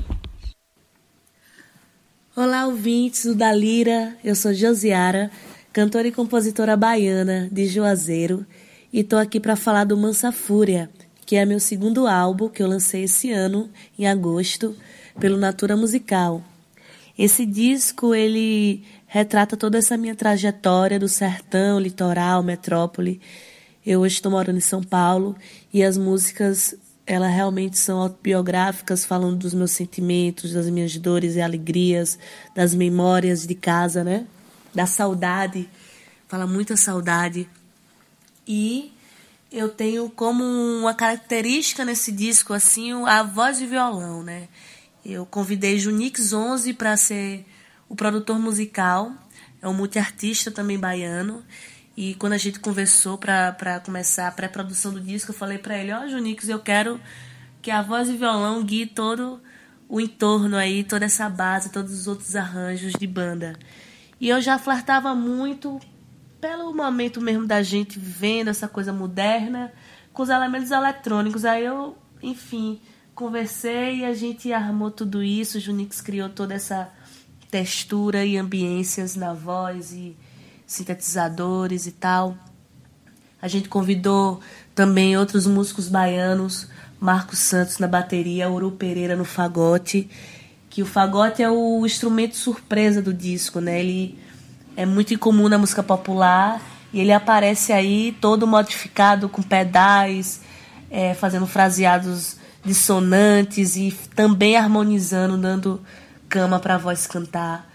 Olá, 2.34 2.66
ouvintes 2.66 3.26
do 3.26 3.34
da 3.34 3.52
Lira, 3.52 4.16
eu 4.24 4.34
sou 4.34 4.54
Josiara, 4.54 5.30
cantora 5.70 6.08
e 6.08 6.12
compositora 6.12 6.76
baiana 6.76 7.48
de 7.52 7.66
Juazeiro, 7.66 8.46
e 8.90 9.04
tô 9.04 9.16
aqui 9.16 9.38
para 9.38 9.54
falar 9.54 9.84
do 9.84 9.96
Mansa 9.96 10.32
Fúria, 10.32 10.90
que 11.32 11.36
é 11.36 11.46
meu 11.46 11.58
segundo 11.58 12.06
álbum 12.06 12.46
que 12.46 12.62
eu 12.62 12.66
lancei 12.66 13.04
esse 13.04 13.32
ano, 13.32 13.70
em 13.98 14.06
agosto, 14.06 14.76
pelo 15.18 15.38
Natura 15.38 15.74
Musical. 15.74 16.44
Esse 17.18 17.46
disco, 17.46 18.14
ele 18.14 18.84
retrata 19.06 19.56
toda 19.56 19.78
essa 19.78 19.96
minha 19.96 20.14
trajetória 20.14 20.98
do 20.98 21.08
sertão, 21.08 21.80
litoral, 21.80 22.42
metrópole. 22.42 23.18
Eu 23.86 24.00
hoje 24.00 24.16
estou 24.16 24.30
morando 24.30 24.58
em 24.58 24.60
São 24.60 24.82
Paulo 24.82 25.34
e 25.72 25.82
as 25.82 25.96
músicas, 25.96 26.74
elas 27.06 27.32
realmente 27.32 27.78
são 27.78 27.98
autobiográficas, 28.02 29.06
falando 29.06 29.36
dos 29.38 29.54
meus 29.54 29.70
sentimentos, 29.70 30.52
das 30.52 30.68
minhas 30.68 30.94
dores 30.98 31.34
e 31.36 31.40
alegrias, 31.40 32.18
das 32.54 32.74
memórias 32.74 33.46
de 33.46 33.54
casa, 33.54 34.04
né? 34.04 34.26
Da 34.74 34.84
saudade, 34.84 35.66
fala 36.28 36.46
muita 36.46 36.76
saudade. 36.76 37.48
E 38.46 38.91
eu 39.52 39.68
tenho 39.68 40.08
como 40.08 40.42
uma 40.42 40.94
característica 40.94 41.84
nesse 41.84 42.10
disco 42.10 42.54
assim 42.54 42.92
a 43.06 43.22
voz 43.22 43.58
de 43.58 43.66
violão, 43.66 44.22
né? 44.22 44.48
Eu 45.04 45.26
convidei 45.26 45.78
Junix 45.78 46.32
11 46.32 46.72
para 46.74 46.96
ser 46.96 47.44
o 47.88 47.94
produtor 47.94 48.38
musical, 48.38 49.12
é 49.60 49.68
um 49.68 49.74
multiartista 49.74 50.50
também 50.50 50.78
baiano. 50.78 51.44
E 51.94 52.14
quando 52.14 52.32
a 52.32 52.38
gente 52.38 52.58
conversou 52.58 53.18
para 53.18 53.80
começar 53.84 54.28
a 54.28 54.32
pré-produção 54.32 54.94
do 54.94 55.00
disco, 55.00 55.30
eu 55.30 55.36
falei 55.36 55.58
para 55.58 55.76
ele: 55.76 55.92
Ó, 55.92 56.02
oh, 56.02 56.08
Junix, 56.08 56.48
eu 56.48 56.58
quero 56.58 56.98
que 57.60 57.70
a 57.70 57.82
voz 57.82 58.08
de 58.08 58.16
violão 58.16 58.64
guie 58.64 58.86
todo 58.86 59.42
o 59.88 60.00
entorno 60.00 60.56
aí, 60.56 60.82
toda 60.82 61.04
essa 61.04 61.28
base, 61.28 61.70
todos 61.70 61.92
os 61.92 62.06
outros 62.06 62.34
arranjos 62.34 62.94
de 62.94 63.06
banda. 63.06 63.58
E 64.18 64.30
eu 64.30 64.40
já 64.40 64.58
flertava 64.58 65.14
muito 65.14 65.78
pelo 66.42 66.74
momento 66.74 67.20
mesmo 67.20 67.46
da 67.46 67.62
gente 67.62 68.00
vendo 68.00 68.50
essa 68.50 68.66
coisa 68.66 68.92
moderna 68.92 69.72
com 70.12 70.24
os 70.24 70.28
elementos 70.28 70.72
eletrônicos. 70.72 71.44
Aí 71.44 71.64
eu, 71.64 71.96
enfim, 72.20 72.80
conversei 73.14 73.98
e 73.98 74.04
a 74.04 74.12
gente 74.12 74.52
armou 74.52 74.90
tudo 74.90 75.22
isso. 75.22 75.56
O 75.56 75.60
Junix 75.60 76.00
criou 76.00 76.28
toda 76.28 76.52
essa 76.52 76.90
textura 77.48 78.24
e 78.24 78.36
ambiências 78.36 79.14
na 79.14 79.32
voz 79.32 79.92
e 79.92 80.16
sintetizadores 80.66 81.86
e 81.86 81.92
tal. 81.92 82.36
A 83.40 83.46
gente 83.46 83.68
convidou 83.68 84.40
também 84.74 85.16
outros 85.16 85.46
músicos 85.46 85.88
baianos, 85.88 86.68
Marcos 86.98 87.38
Santos 87.38 87.78
na 87.78 87.86
bateria, 87.86 88.50
Uru 88.50 88.72
Pereira 88.72 89.14
no 89.14 89.24
fagote, 89.24 90.10
que 90.68 90.82
o 90.82 90.86
fagote 90.86 91.40
é 91.40 91.48
o 91.48 91.86
instrumento 91.86 92.36
surpresa 92.36 93.00
do 93.00 93.14
disco, 93.14 93.60
né? 93.60 93.78
Ele 93.78 94.18
é 94.76 94.86
muito 94.86 95.14
incomum 95.14 95.48
na 95.48 95.58
música 95.58 95.82
popular 95.82 96.60
e 96.92 97.00
ele 97.00 97.12
aparece 97.12 97.72
aí 97.72 98.16
todo 98.20 98.46
modificado 98.46 99.28
com 99.28 99.42
pedais, 99.42 100.40
é, 100.90 101.14
fazendo 101.14 101.46
fraseados 101.46 102.36
dissonantes 102.64 103.76
e 103.76 103.92
também 104.14 104.56
harmonizando, 104.56 105.36
dando 105.36 105.80
cama 106.28 106.58
para 106.58 106.74
a 106.74 106.78
voz 106.78 107.06
cantar. 107.06 107.70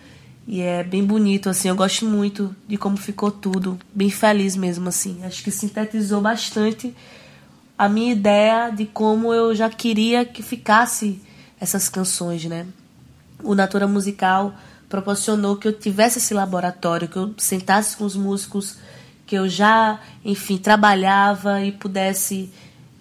E 0.47 0.61
é 0.61 0.81
bem 0.83 1.03
bonito, 1.03 1.49
assim, 1.49 1.67
eu 1.67 1.75
gosto 1.75 2.05
muito 2.05 2.55
de 2.67 2.77
como 2.77 2.95
ficou 2.95 3.29
tudo, 3.29 3.77
bem 3.93 4.09
feliz 4.09 4.55
mesmo, 4.55 4.87
assim. 4.87 5.19
Acho 5.25 5.43
que 5.43 5.51
sintetizou 5.51 6.21
bastante 6.21 6.95
a 7.77 7.89
minha 7.89 8.13
ideia 8.13 8.69
de 8.69 8.85
como 8.85 9.33
eu 9.33 9.53
já 9.53 9.69
queria 9.69 10.23
que 10.23 10.41
ficasse 10.41 11.21
essas 11.59 11.89
canções, 11.89 12.45
né? 12.45 12.65
O 13.43 13.53
Natura 13.53 13.87
Musical 13.87 14.53
proporcionou 14.89 15.57
que 15.57 15.67
eu 15.67 15.73
tivesse 15.73 16.19
esse 16.19 16.33
laboratório, 16.33 17.07
que 17.07 17.17
eu 17.17 17.33
sentasse 17.37 17.97
com 17.97 18.05
os 18.05 18.15
músicos 18.15 18.77
que 19.25 19.35
eu 19.35 19.49
já, 19.49 19.99
enfim, 20.23 20.57
trabalhava 20.57 21.61
e 21.61 21.71
pudesse, 21.73 22.49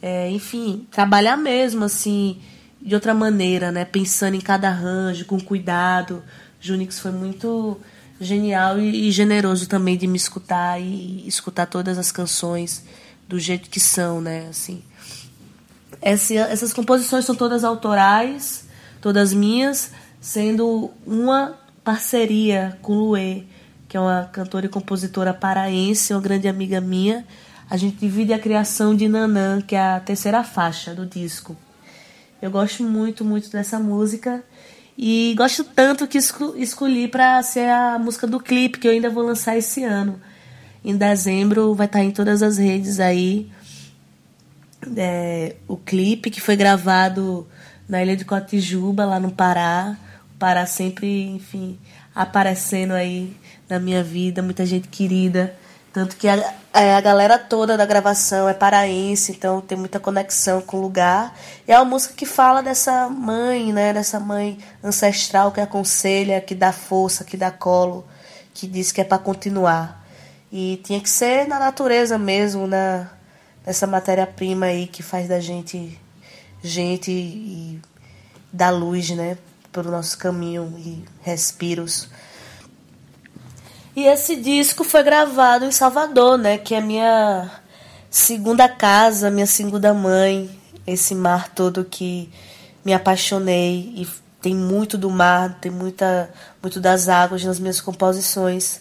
é, 0.02 0.28
enfim, 0.30 0.86
trabalhar 0.90 1.36
mesmo, 1.36 1.84
assim, 1.84 2.38
de 2.82 2.94
outra 2.94 3.14
maneira, 3.14 3.70
né? 3.70 3.84
Pensando 3.84 4.34
em 4.34 4.40
cada 4.40 4.68
arranjo, 4.68 5.24
com 5.24 5.40
cuidado. 5.40 6.22
Junix 6.60 6.98
foi 6.98 7.12
muito 7.12 7.78
genial 8.20 8.80
e, 8.80 9.08
e 9.08 9.12
generoso 9.12 9.68
também 9.68 9.96
de 9.96 10.08
me 10.08 10.16
escutar 10.16 10.80
e, 10.80 11.22
e 11.24 11.28
escutar 11.28 11.66
todas 11.66 11.96
as 11.96 12.10
canções 12.10 12.84
do 13.28 13.38
jeito 13.38 13.70
que 13.70 13.78
são, 13.78 14.20
né? 14.20 14.48
Assim, 14.50 14.82
essa, 16.02 16.34
essas 16.34 16.72
composições 16.72 17.24
são 17.24 17.36
todas 17.36 17.62
autorais, 17.62 18.66
todas 19.00 19.32
minhas, 19.32 19.92
sendo 20.20 20.90
uma 21.06 21.56
parceria 21.86 22.76
com 22.82 22.94
Luê, 22.94 23.44
que 23.88 23.96
é 23.96 24.00
uma 24.00 24.24
cantora 24.24 24.66
e 24.66 24.68
compositora 24.68 25.32
paraense, 25.32 26.12
uma 26.12 26.20
grande 26.20 26.48
amiga 26.48 26.80
minha. 26.80 27.24
A 27.70 27.76
gente 27.76 27.96
divide 27.98 28.32
a 28.32 28.40
criação 28.40 28.92
de 28.92 29.06
Nanã, 29.06 29.60
que 29.60 29.76
é 29.76 29.80
a 29.80 30.00
terceira 30.00 30.42
faixa 30.42 30.92
do 30.92 31.06
disco. 31.06 31.56
Eu 32.42 32.50
gosto 32.50 32.82
muito, 32.82 33.24
muito 33.24 33.48
dessa 33.52 33.78
música 33.78 34.42
e 34.98 35.32
gosto 35.38 35.62
tanto 35.62 36.08
que 36.08 36.18
escolhi 36.18 37.06
para 37.06 37.40
ser 37.44 37.70
a 37.70 38.00
música 38.00 38.26
do 38.26 38.40
clipe 38.40 38.80
que 38.80 38.88
eu 38.88 38.92
ainda 38.92 39.08
vou 39.08 39.22
lançar 39.22 39.56
esse 39.56 39.84
ano. 39.84 40.20
Em 40.84 40.96
dezembro 40.96 41.72
vai 41.72 41.86
estar 41.86 42.00
tá 42.00 42.04
em 42.04 42.10
todas 42.10 42.42
as 42.42 42.58
redes 42.58 42.98
aí. 42.98 43.48
É, 44.96 45.54
o 45.68 45.76
clipe 45.76 46.30
que 46.30 46.40
foi 46.40 46.56
gravado 46.56 47.46
na 47.88 48.02
ilha 48.02 48.16
de 48.16 48.24
Cotijuba, 48.24 49.04
lá 49.04 49.20
no 49.20 49.30
Pará 49.30 49.96
para 50.38 50.66
sempre, 50.66 51.24
enfim, 51.24 51.78
aparecendo 52.14 52.92
aí 52.92 53.36
na 53.68 53.78
minha 53.78 54.02
vida, 54.02 54.42
muita 54.42 54.64
gente 54.66 54.88
querida. 54.88 55.54
Tanto 55.92 56.16
que 56.16 56.28
a, 56.28 56.54
é, 56.74 56.94
a 56.94 57.00
galera 57.00 57.38
toda 57.38 57.74
da 57.74 57.86
gravação 57.86 58.46
é 58.46 58.52
paraense, 58.52 59.32
então 59.32 59.62
tem 59.62 59.78
muita 59.78 59.98
conexão 59.98 60.60
com 60.60 60.76
o 60.76 60.80
lugar. 60.82 61.34
E 61.66 61.72
é 61.72 61.78
uma 61.78 61.86
música 61.86 62.12
que 62.14 62.26
fala 62.26 62.62
dessa 62.62 63.08
mãe, 63.08 63.72
né? 63.72 63.94
Dessa 63.94 64.20
mãe 64.20 64.58
ancestral 64.84 65.52
que 65.52 65.60
aconselha, 65.60 66.40
que 66.40 66.54
dá 66.54 66.70
força, 66.70 67.24
que 67.24 67.34
dá 67.34 67.50
colo, 67.50 68.06
que 68.52 68.66
diz 68.66 68.92
que 68.92 69.00
é 69.00 69.04
para 69.04 69.18
continuar. 69.18 70.06
E 70.52 70.78
tinha 70.84 71.00
que 71.00 71.08
ser 71.08 71.48
na 71.48 71.58
natureza 71.58 72.18
mesmo, 72.18 72.66
na, 72.66 73.10
nessa 73.64 73.86
matéria-prima 73.86 74.66
aí 74.66 74.86
que 74.86 75.02
faz 75.02 75.26
da 75.26 75.40
gente 75.40 75.98
gente 76.62 77.10
e 77.10 77.80
dá 78.52 78.70
luz, 78.70 79.10
né? 79.10 79.38
Pelo 79.76 79.90
nosso 79.90 80.16
caminho 80.16 80.74
e 80.78 81.04
respiros. 81.20 82.08
E 83.94 84.04
esse 84.06 84.36
disco 84.36 84.82
foi 84.82 85.02
gravado 85.02 85.66
em 85.66 85.70
Salvador, 85.70 86.38
né? 86.38 86.56
Que 86.56 86.74
é 86.74 86.80
minha 86.80 87.50
segunda 88.08 88.66
casa, 88.70 89.30
minha 89.30 89.46
segunda 89.46 89.92
mãe. 89.92 90.50
Esse 90.86 91.14
mar 91.14 91.50
todo 91.50 91.84
que 91.84 92.30
me 92.82 92.94
apaixonei 92.94 93.92
e 93.94 94.08
tem 94.40 94.54
muito 94.54 94.96
do 94.96 95.10
mar, 95.10 95.58
tem 95.60 95.70
muita 95.70 96.30
muito 96.62 96.80
das 96.80 97.08
águas 97.08 97.44
nas 97.44 97.60
minhas 97.60 97.80
composições. 97.80 98.80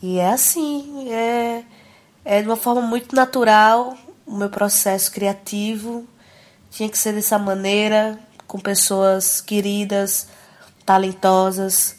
E 0.00 0.18
é 0.18 0.30
assim, 0.30 1.10
é 1.10 1.64
é 2.24 2.40
de 2.40 2.46
uma 2.46 2.56
forma 2.56 2.82
muito 2.82 3.16
natural 3.16 3.96
o 4.24 4.36
meu 4.36 4.50
processo 4.50 5.10
criativo. 5.10 6.06
Tinha 6.70 6.88
que 6.88 6.98
ser 6.98 7.14
dessa 7.14 7.38
maneira, 7.38 8.18
com 8.48 8.58
pessoas 8.58 9.40
queridas, 9.40 10.26
talentosas. 10.84 11.96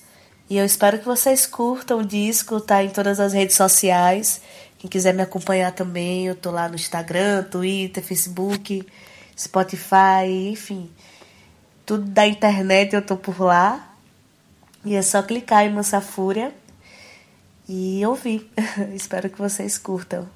E 0.49 0.57
eu 0.57 0.65
espero 0.65 0.97
que 0.97 1.05
vocês 1.05 1.45
curtam 1.45 1.99
o 1.99 2.05
disco, 2.05 2.59
tá 2.59 2.83
em 2.83 2.89
todas 2.89 3.19
as 3.19 3.31
redes 3.31 3.55
sociais. 3.55 4.41
Quem 4.79 4.89
quiser 4.89 5.13
me 5.13 5.21
acompanhar 5.21 5.71
também, 5.71 6.25
eu 6.25 6.35
tô 6.35 6.49
lá 6.49 6.67
no 6.67 6.75
Instagram, 6.75 7.43
Twitter, 7.43 8.03
Facebook, 8.03 8.85
Spotify, 9.37 10.49
enfim. 10.51 10.89
Tudo 11.85 12.03
da 12.05 12.25
internet 12.25 12.95
eu 12.95 13.01
tô 13.01 13.15
por 13.15 13.39
lá. 13.39 13.93
E 14.83 14.95
é 14.95 15.01
só 15.01 15.21
clicar 15.21 15.65
em 15.65 15.71
Mansa 15.71 16.01
Fúria 16.01 16.51
e 17.67 18.03
ouvir. 18.05 18.49
Espero 18.95 19.29
que 19.29 19.37
vocês 19.37 19.77
curtam. 19.77 20.27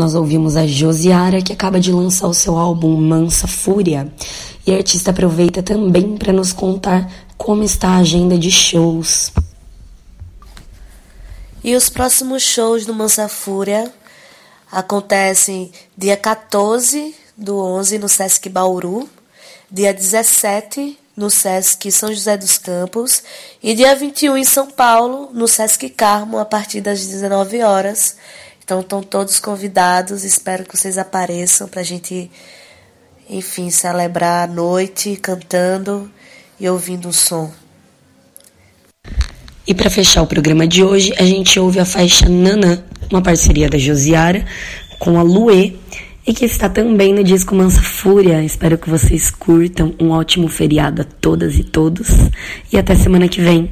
Nós 0.00 0.14
ouvimos 0.14 0.56
a 0.56 0.66
Josiara, 0.66 1.42
que 1.42 1.52
acaba 1.52 1.78
de 1.78 1.92
lançar 1.92 2.26
o 2.26 2.32
seu 2.32 2.56
álbum 2.56 2.96
Mansa 2.96 3.46
Fúria. 3.46 4.10
E 4.66 4.72
a 4.72 4.78
artista 4.78 5.10
aproveita 5.10 5.62
também 5.62 6.16
para 6.16 6.32
nos 6.32 6.54
contar 6.54 7.06
como 7.36 7.62
está 7.62 7.90
a 7.90 7.96
agenda 7.98 8.38
de 8.38 8.50
shows. 8.50 9.30
E 11.62 11.76
os 11.76 11.90
próximos 11.90 12.42
shows 12.42 12.86
do 12.86 12.94
Mansa 12.94 13.28
Fúria 13.28 13.92
acontecem 14.72 15.70
dia 15.94 16.16
14 16.16 17.14
do 17.36 17.58
11 17.58 17.98
no 17.98 18.08
Sesc 18.08 18.48
Bauru, 18.48 19.06
dia 19.70 19.92
17 19.92 20.98
no 21.14 21.28
Sesc 21.28 21.92
São 21.92 22.08
José 22.10 22.38
dos 22.38 22.56
Campos 22.56 23.22
e 23.62 23.74
dia 23.74 23.94
21 23.94 24.38
em 24.38 24.44
São 24.44 24.70
Paulo, 24.70 25.28
no 25.34 25.46
Sesc 25.46 25.90
Carmo, 25.90 26.38
a 26.38 26.46
partir 26.46 26.80
das 26.80 27.06
19 27.06 27.62
horas. 27.62 28.16
Então 28.70 28.82
estão 28.82 29.02
todos 29.02 29.40
convidados, 29.40 30.22
espero 30.22 30.64
que 30.64 30.76
vocês 30.78 30.96
apareçam 30.96 31.66
para 31.66 31.80
a 31.80 31.84
gente, 31.84 32.30
enfim, 33.28 33.68
celebrar 33.68 34.48
a 34.48 34.52
noite 34.52 35.16
cantando 35.16 36.08
e 36.60 36.68
ouvindo 36.68 37.08
o 37.08 37.12
som. 37.12 37.50
E 39.66 39.74
para 39.74 39.90
fechar 39.90 40.22
o 40.22 40.26
programa 40.28 40.68
de 40.68 40.84
hoje, 40.84 41.12
a 41.18 41.24
gente 41.24 41.58
ouve 41.58 41.80
a 41.80 41.84
faixa 41.84 42.28
Nanã, 42.28 42.80
uma 43.10 43.20
parceria 43.20 43.68
da 43.68 43.76
Josiara 43.76 44.46
com 45.00 45.18
a 45.18 45.22
Luê 45.22 45.72
e 46.24 46.32
que 46.32 46.44
está 46.44 46.68
também 46.68 47.12
no 47.12 47.24
disco 47.24 47.56
Mansa 47.56 47.82
Fúria. 47.82 48.40
Espero 48.44 48.78
que 48.78 48.88
vocês 48.88 49.32
curtam. 49.32 49.96
Um 50.00 50.10
ótimo 50.10 50.46
feriado 50.46 51.02
a 51.02 51.04
todas 51.04 51.56
e 51.56 51.64
todos 51.64 52.08
e 52.72 52.78
até 52.78 52.94
semana 52.94 53.28
que 53.28 53.40
vem. 53.40 53.68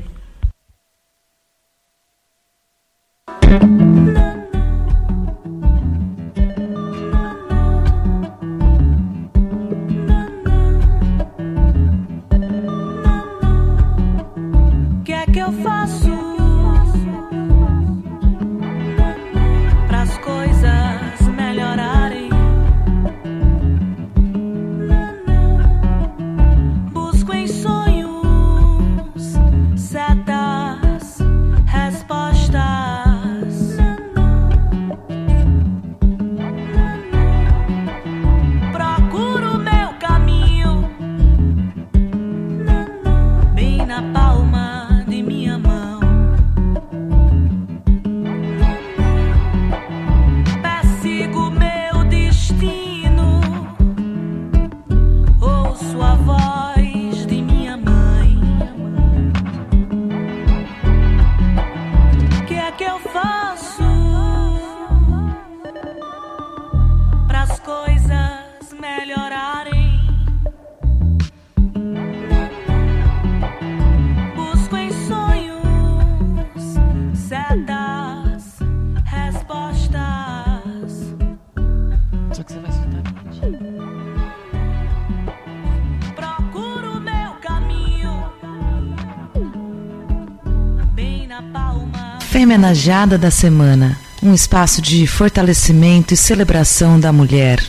Femenajada 92.69 93.17
da 93.17 93.31
Semana 93.31 93.97
um 94.23 94.35
espaço 94.35 94.83
de 94.83 95.07
fortalecimento 95.07 96.13
e 96.13 96.17
celebração 96.19 97.01
da 97.01 97.11
mulher. 97.11 97.65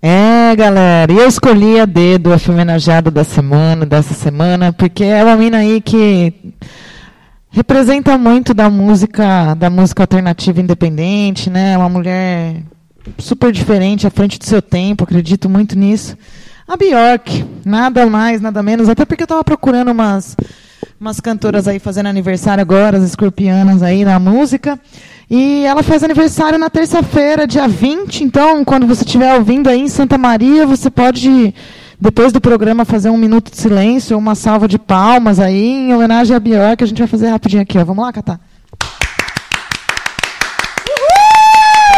É, 0.00 0.56
galera, 0.56 1.12
eu 1.12 1.28
escolhi 1.28 1.78
a 1.78 1.84
dedo 1.84 2.32
a 2.32 2.38
Femenajada 2.38 3.10
da 3.10 3.22
Semana, 3.22 3.84
dessa 3.84 4.14
semana, 4.14 4.72
porque 4.72 5.04
é 5.04 5.22
uma 5.22 5.36
mina 5.36 5.58
aí 5.58 5.82
que 5.82 6.32
representa 7.50 8.16
muito 8.16 8.54
da 8.54 8.70
música, 8.70 9.52
da 9.54 9.68
música 9.68 10.02
alternativa 10.02 10.62
independente, 10.62 11.50
né? 11.50 11.76
Uma 11.76 11.90
mulher 11.90 12.62
super 13.18 13.52
diferente, 13.52 14.06
à 14.06 14.10
frente 14.10 14.38
do 14.38 14.46
seu 14.46 14.62
tempo, 14.62 15.04
acredito 15.04 15.50
muito 15.50 15.78
nisso. 15.78 16.16
A 16.66 16.78
Bjork, 16.78 17.44
nada 17.62 18.06
mais, 18.06 18.40
nada 18.40 18.62
menos, 18.62 18.88
até 18.88 19.04
porque 19.04 19.24
eu 19.24 19.26
estava 19.26 19.44
procurando 19.44 19.90
umas 19.90 20.34
umas 21.00 21.20
cantoras 21.20 21.68
aí 21.68 21.78
fazendo 21.78 22.06
aniversário 22.06 22.62
agora, 22.62 22.98
as 22.98 23.04
escorpianas 23.04 23.82
aí 23.82 24.04
na 24.04 24.18
música. 24.18 24.78
E 25.30 25.64
ela 25.64 25.82
faz 25.82 26.04
aniversário 26.04 26.58
na 26.58 26.68
terça-feira, 26.68 27.46
dia 27.46 27.66
20. 27.66 28.24
Então, 28.24 28.64
quando 28.64 28.86
você 28.86 29.04
estiver 29.04 29.34
ouvindo 29.34 29.68
aí 29.68 29.80
em 29.80 29.88
Santa 29.88 30.18
Maria, 30.18 30.66
você 30.66 30.90
pode, 30.90 31.54
depois 32.00 32.32
do 32.32 32.40
programa, 32.40 32.84
fazer 32.84 33.10
um 33.10 33.16
minuto 33.16 33.50
de 33.50 33.56
silêncio, 33.56 34.18
uma 34.18 34.34
salva 34.34 34.68
de 34.68 34.78
palmas 34.78 35.40
aí, 35.40 35.88
em 35.88 35.94
homenagem 35.94 36.36
a 36.36 36.40
Bjork, 36.40 36.76
que 36.76 36.84
a 36.84 36.86
gente 36.86 36.98
vai 36.98 37.08
fazer 37.08 37.28
rapidinho 37.28 37.62
aqui. 37.62 37.78
Ó. 37.78 37.84
Vamos 37.84 38.04
lá, 38.04 38.12
Catá? 38.12 38.38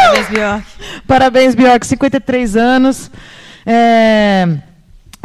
Parabéns, 0.07 0.29
Bjork. 0.29 0.67
Parabéns, 1.07 1.55
Bjork. 1.55 1.87
53 1.87 2.57
anos. 2.57 3.11
É... 3.67 4.49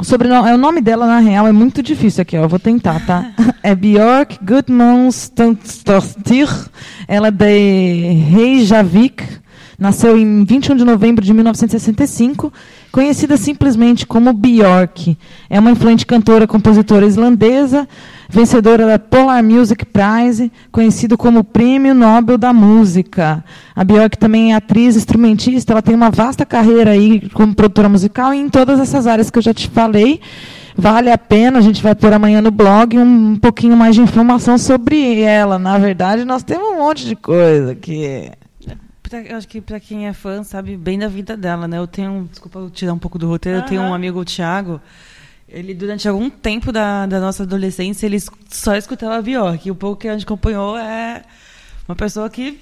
O 0.02 0.04
sobrenome, 0.04 0.50
é 0.50 0.56
o 0.56 0.58
nome 0.58 0.82
dela, 0.82 1.06
na 1.06 1.20
real, 1.20 1.46
é 1.46 1.52
muito 1.52 1.84
difícil 1.84 2.24
aqui, 2.24 2.36
ó. 2.36 2.42
Eu 2.42 2.50
vou 2.50 2.58
tentar, 2.58 3.06
tá? 3.06 3.32
é 3.62 3.76
Björk 3.76 4.40
Gudmundsdottir. 4.44 6.50
Ela 7.08 7.28
é 7.28 7.32
de 7.32 8.14
Reykjavik. 8.32 9.24
Nasceu 9.78 10.18
em 10.18 10.44
21 10.44 10.76
de 10.76 10.84
novembro 10.84 11.24
de 11.24 11.32
1965 11.32 12.52
conhecida 12.92 13.38
simplesmente 13.38 14.08
como 14.08 14.34
Björk. 14.34 15.16
É 15.48 15.60
uma 15.60 15.70
influente 15.70 16.04
cantora, 16.04 16.48
compositora 16.48 17.06
islandesa, 17.06 17.88
vencedora 18.32 18.88
da 18.88 18.98
Polar 18.98 19.44
Music 19.44 19.86
Prize, 19.86 20.52
conhecido 20.72 21.18
como 21.18 21.44
Prêmio 21.44 21.94
Nobel 21.94 22.38
da 22.38 22.54
Música. 22.54 23.44
A 23.76 23.84
Björk 23.84 24.18
também 24.18 24.54
é 24.54 24.56
atriz, 24.56 24.96
instrumentista, 24.96 25.74
ela 25.74 25.82
tem 25.82 25.94
uma 25.94 26.10
vasta 26.10 26.46
carreira 26.46 26.92
aí 26.92 27.30
como 27.30 27.54
produtora 27.54 27.90
musical 27.90 28.34
e 28.34 28.40
em 28.40 28.50
todas 28.50 28.80
essas 28.80 29.06
áreas 29.06 29.30
que 29.30 29.38
eu 29.38 29.44
já 29.44 29.54
te 29.54 29.70
falei. 29.70 30.22
Vale 30.78 31.12
a 31.12 31.18
pena, 31.18 31.60
a 31.60 31.62
gente 31.62 31.84
vai 31.84 31.94
pôr 31.94 32.14
amanhã 32.14 32.42
no 32.42 32.50
blog 32.50 32.98
um, 32.98 33.34
um 33.34 33.36
pouquinho 33.36 33.76
mais 33.76 33.96
de 33.96 34.02
informação 34.02 34.58
sobre 34.58 35.20
ela. 35.20 35.60
Na 35.60 35.78
verdade, 35.78 36.24
nós 36.24 36.42
temos 36.42 36.70
um 36.70 36.78
monte 36.78 37.06
de 37.06 37.18
coisa 37.18 37.76
que 37.76 38.32
eu 39.30 39.36
acho 39.36 39.48
que 39.48 39.60
para 39.60 39.78
quem 39.78 40.08
é 40.08 40.14
fã 40.14 40.42
sabe 40.42 40.78
bem 40.78 40.98
da 40.98 41.10
vida 41.10 41.36
dela, 41.36 41.68
né? 41.68 41.78
Eu 41.78 41.86
tenho, 41.86 42.30
desculpa 42.32 42.60
eu 42.60 42.70
tirar 42.70 42.94
um 42.94 42.98
pouco 42.98 43.20
do 43.20 43.28
roteiro, 43.28 43.58
uhum. 43.58 43.66
eu 43.66 43.68
tenho 43.68 43.82
um 43.82 43.94
amigo, 43.94 44.18
o 44.22 44.24
Thiago, 44.24 44.80
ele 45.52 45.74
durante 45.74 46.08
algum 46.08 46.30
tempo 46.30 46.72
da, 46.72 47.06
da 47.06 47.20
nossa 47.20 47.44
adolescência, 47.44 48.06
ele 48.06 48.18
só 48.50 48.76
escutava 48.76 49.22
Bjork. 49.22 49.68
E 49.68 49.72
o 49.72 49.76
pouco 49.76 50.02
que 50.02 50.08
a 50.08 50.14
gente 50.14 50.24
acompanhou 50.24 50.78
é 50.78 51.24
uma 51.88 51.96
pessoa 51.96 52.30
que 52.30 52.60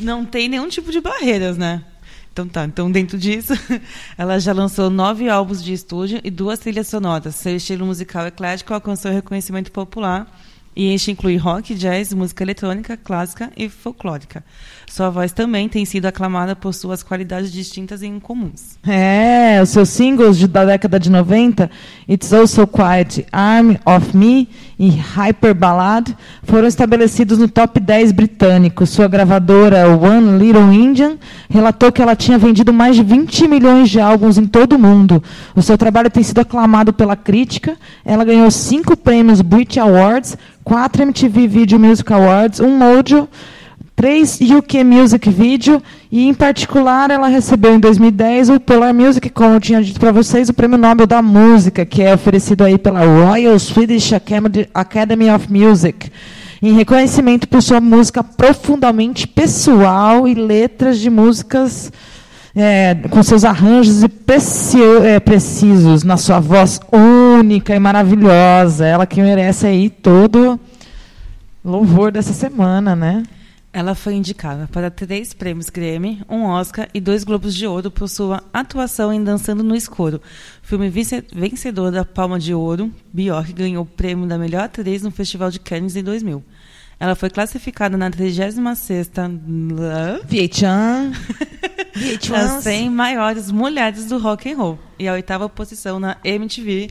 não 0.00 0.24
tem 0.24 0.48
nenhum 0.48 0.68
tipo 0.68 0.90
de 0.90 1.00
barreiras, 1.00 1.56
né? 1.56 1.84
Então 2.32 2.46
tá, 2.46 2.64
então 2.64 2.90
dentro 2.90 3.18
disso, 3.18 3.52
ela 4.16 4.38
já 4.38 4.52
lançou 4.52 4.88
nove 4.88 5.28
álbuns 5.28 5.62
de 5.62 5.72
estúdio 5.72 6.20
e 6.22 6.30
duas 6.30 6.58
trilhas 6.58 6.88
sonoras. 6.88 7.34
Seu 7.34 7.56
estilo 7.56 7.86
musical 7.86 8.26
eclético 8.26 8.72
alcançou 8.72 9.10
reconhecimento 9.10 9.70
popular 9.72 10.26
e 10.74 10.94
este 10.94 11.10
inclui 11.10 11.36
rock, 11.36 11.74
jazz, 11.74 12.12
música 12.12 12.44
eletrônica, 12.44 12.96
clássica 12.96 13.52
e 13.56 13.68
folclórica. 13.68 14.44
Sua 14.90 15.08
voz 15.08 15.30
também 15.30 15.68
tem 15.68 15.84
sido 15.84 16.06
aclamada 16.06 16.56
por 16.56 16.74
suas 16.74 17.00
qualidades 17.00 17.52
distintas 17.52 18.02
e 18.02 18.08
incomuns. 18.08 18.76
É, 18.84 19.60
os 19.62 19.68
seus 19.68 19.88
singles 19.88 20.36
de, 20.36 20.48
da 20.48 20.64
década 20.64 20.98
de 20.98 21.08
90, 21.08 21.70
It's 22.08 22.32
Also 22.32 22.66
Quiet, 22.66 23.24
Arm 23.30 23.76
of 23.86 24.16
Me 24.16 24.48
e 24.76 24.88
Hyper 24.88 25.54
Ballad, 25.54 26.12
foram 26.42 26.66
estabelecidos 26.66 27.38
no 27.38 27.46
top 27.46 27.78
10 27.78 28.10
britânico. 28.10 28.84
Sua 28.84 29.06
gravadora 29.06 29.86
One 29.86 30.36
Little 30.44 30.72
Indian 30.72 31.18
relatou 31.48 31.92
que 31.92 32.02
ela 32.02 32.16
tinha 32.16 32.36
vendido 32.36 32.72
mais 32.72 32.96
de 32.96 33.04
20 33.04 33.46
milhões 33.46 33.88
de 33.88 34.00
álbuns 34.00 34.38
em 34.38 34.46
todo 34.46 34.72
o 34.72 34.78
mundo. 34.78 35.22
O 35.54 35.62
seu 35.62 35.78
trabalho 35.78 36.10
tem 36.10 36.24
sido 36.24 36.40
aclamado 36.40 36.92
pela 36.92 37.14
crítica. 37.14 37.76
Ela 38.04 38.24
ganhou 38.24 38.50
cinco 38.50 38.96
prêmios 38.96 39.40
Brit 39.40 39.78
Awards, 39.78 40.36
quatro 40.64 41.02
MTV 41.02 41.46
Video 41.46 41.78
Music 41.78 42.12
Awards, 42.12 42.58
um 42.58 42.76
Mojo 42.76 43.28
três 44.00 44.40
UK 44.40 44.82
Music 44.82 45.28
Video 45.28 45.82
e, 46.10 46.26
em 46.26 46.32
particular, 46.32 47.10
ela 47.10 47.28
recebeu 47.28 47.74
em 47.74 47.78
2010 47.78 48.48
o 48.48 48.58
Polar 48.58 48.94
Music, 48.94 49.28
como 49.28 49.56
eu 49.56 49.60
tinha 49.60 49.82
dito 49.82 50.00
para 50.00 50.10
vocês, 50.10 50.48
o 50.48 50.54
Prêmio 50.54 50.78
Nobel 50.78 51.06
da 51.06 51.20
Música, 51.20 51.84
que 51.84 52.00
é 52.00 52.14
oferecido 52.14 52.64
aí 52.64 52.78
pela 52.78 53.00
Royal 53.00 53.58
Swedish 53.58 54.12
Academy 54.72 55.30
of 55.30 55.52
Music, 55.52 56.10
em 56.62 56.72
reconhecimento 56.72 57.46
por 57.46 57.60
sua 57.60 57.78
música 57.78 58.24
profundamente 58.24 59.28
pessoal 59.28 60.26
e 60.26 60.32
letras 60.32 60.98
de 60.98 61.10
músicas 61.10 61.92
é, 62.56 62.94
com 63.10 63.22
seus 63.22 63.44
arranjos 63.44 64.02
é, 64.02 65.20
precisos, 65.20 66.04
na 66.04 66.16
sua 66.16 66.40
voz 66.40 66.80
única 66.90 67.76
e 67.76 67.78
maravilhosa. 67.78 68.86
Ela 68.86 69.04
que 69.04 69.20
merece 69.20 69.66
aí 69.66 69.90
todo 69.90 70.58
louvor 71.62 72.10
dessa 72.10 72.32
semana, 72.32 72.96
né? 72.96 73.24
Ela 73.72 73.94
foi 73.94 74.14
indicada 74.14 74.68
para 74.72 74.90
três 74.90 75.32
prêmios 75.32 75.70
Grammy, 75.70 76.22
um 76.28 76.42
Oscar 76.42 76.88
e 76.92 77.00
dois 77.00 77.22
Globos 77.22 77.54
de 77.54 77.68
Ouro 77.68 77.88
por 77.88 78.08
sua 78.08 78.42
atuação 78.52 79.12
em 79.12 79.22
Dançando 79.22 79.62
no 79.62 79.76
Escuro. 79.76 80.20
Filme 80.60 80.90
vencedor 80.90 81.92
da 81.92 82.04
Palma 82.04 82.36
de 82.38 82.52
Ouro, 82.52 82.92
Bjork 83.12 83.52
ganhou 83.52 83.84
o 83.84 83.86
prêmio 83.86 84.26
da 84.26 84.36
melhor 84.36 84.64
atriz 84.64 85.02
no 85.02 85.12
Festival 85.12 85.52
de 85.52 85.60
Cannes 85.60 85.94
em 85.94 86.02
2000. 86.02 86.42
Ela 86.98 87.14
foi 87.14 87.30
classificada 87.30 87.96
na 87.96 88.10
36ª 88.10 89.40
VH1 90.28 92.28
das 92.28 92.64
100 92.64 92.90
maiores 92.90 93.52
mulheres 93.52 94.06
do 94.06 94.18
rock 94.18 94.52
and 94.52 94.56
roll 94.56 94.78
e 94.98 95.06
a 95.06 95.12
oitava 95.12 95.48
posição 95.48 96.00
na 96.00 96.16
MTV 96.24 96.90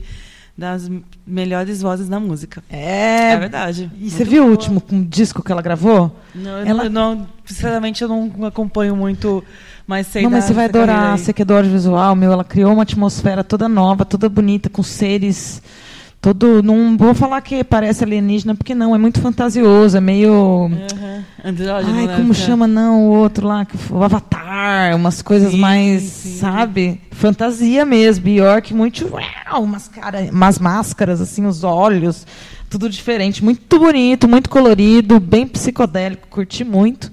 das 0.60 0.90
melhores 1.26 1.80
vozes 1.80 2.06
da 2.06 2.20
música. 2.20 2.62
É, 2.68 3.32
é 3.32 3.36
verdade. 3.38 3.90
E 3.98 4.10
você 4.10 4.24
viu 4.24 4.42
boa. 4.42 4.48
o 4.48 4.50
último 4.50 4.82
disco 5.08 5.42
que 5.42 5.50
ela 5.50 5.62
gravou? 5.62 6.14
Não, 6.34 6.58
ela... 6.58 6.84
não, 6.84 7.14
não, 7.14 7.28
sinceramente 7.46 8.02
eu 8.02 8.08
não 8.08 8.44
acompanho 8.44 8.94
muito, 8.94 9.42
mas 9.86 10.06
sei 10.06 10.22
Não, 10.22 10.30
mas 10.30 10.44
você 10.44 10.52
vai 10.52 10.66
adorar, 10.66 11.16
você 11.16 11.32
que 11.32 11.40
adora 11.40 11.66
visual, 11.66 12.14
meu, 12.14 12.30
ela 12.30 12.44
criou 12.44 12.74
uma 12.74 12.82
atmosfera 12.82 13.42
toda 13.42 13.70
nova, 13.70 14.04
toda 14.04 14.28
bonita, 14.28 14.68
com 14.68 14.82
seres 14.82 15.62
todo 16.20 16.62
não 16.62 16.96
vou 16.98 17.14
falar 17.14 17.40
que 17.40 17.64
parece 17.64 18.04
alienígena 18.04 18.54
porque 18.54 18.74
não 18.74 18.94
é 18.94 18.98
muito 18.98 19.20
fantasioso 19.20 19.96
é 19.96 20.00
meio 20.00 20.32
uhum. 20.32 21.24
Ai 21.42 22.06
né? 22.06 22.16
como 22.16 22.34
chama 22.34 22.66
não 22.66 23.06
o 23.06 23.10
outro 23.10 23.46
lá 23.46 23.66
o 23.90 24.02
Avatar 24.02 24.94
umas 24.94 25.22
coisas 25.22 25.52
sim, 25.52 25.58
mais 25.58 26.02
sim. 26.02 26.36
sabe 26.36 27.00
fantasia 27.10 27.86
mesmo 27.86 28.24
Bjork 28.24 28.74
muito 28.74 29.08
uau, 29.10 29.62
umas 29.62 29.88
cara 29.88 30.28
umas 30.30 30.58
máscaras 30.58 31.20
assim 31.22 31.46
os 31.46 31.64
olhos 31.64 32.26
tudo 32.68 32.90
diferente 32.90 33.42
muito 33.42 33.78
bonito 33.78 34.28
muito 34.28 34.50
colorido 34.50 35.18
bem 35.18 35.46
psicodélico 35.46 36.28
curti 36.28 36.64
muito 36.64 37.10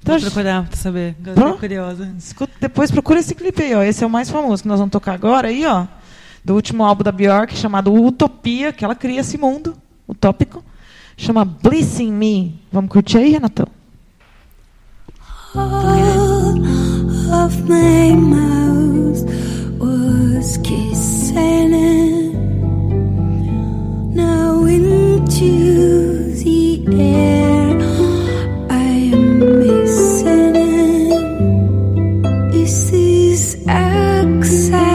então, 0.00 0.20
Vou 0.20 0.30
procurar 0.30 0.62
para 0.62 0.76
saber. 0.76 1.16
Estou 1.26 1.58
curiosa. 1.58 2.14
Escuta, 2.16 2.52
depois 2.60 2.92
procura 2.92 3.18
esse 3.18 3.34
clipe 3.34 3.60
aí, 3.60 3.74
ó. 3.74 3.82
Esse 3.82 4.04
é 4.04 4.06
o 4.06 4.10
mais 4.10 4.30
famoso 4.30 4.62
que 4.62 4.68
nós 4.68 4.78
vamos 4.78 4.92
tocar 4.92 5.14
agora 5.14 5.48
aí, 5.48 5.66
ó 5.66 5.84
do 6.46 6.54
último 6.54 6.84
álbum 6.84 7.02
da 7.02 7.10
Björk, 7.10 7.56
chamado 7.56 7.92
Utopia, 7.92 8.72
que 8.72 8.84
ela 8.84 8.94
cria 8.94 9.20
esse 9.20 9.36
mundo 9.36 9.76
utópico. 10.06 10.62
Chama 11.16 11.44
Blissing 11.44 12.12
Me. 12.12 12.54
Vamos 12.70 12.88
curtir 12.88 13.18
aí, 13.18 13.32
Renatão? 13.32 13.66
All 15.56 16.54
of 17.34 17.60
my 17.68 18.14
mouth 18.14 19.24
was 19.80 20.56
kissing. 20.58 21.74
Now 24.14 24.64
into 24.66 26.32
the 26.44 26.84
air 26.96 27.76
I 28.70 29.10
am 29.12 29.40
missing 29.58 30.54
it. 30.54 31.10
Is 32.54 32.92
this 32.92 33.56
exile? 33.66 34.85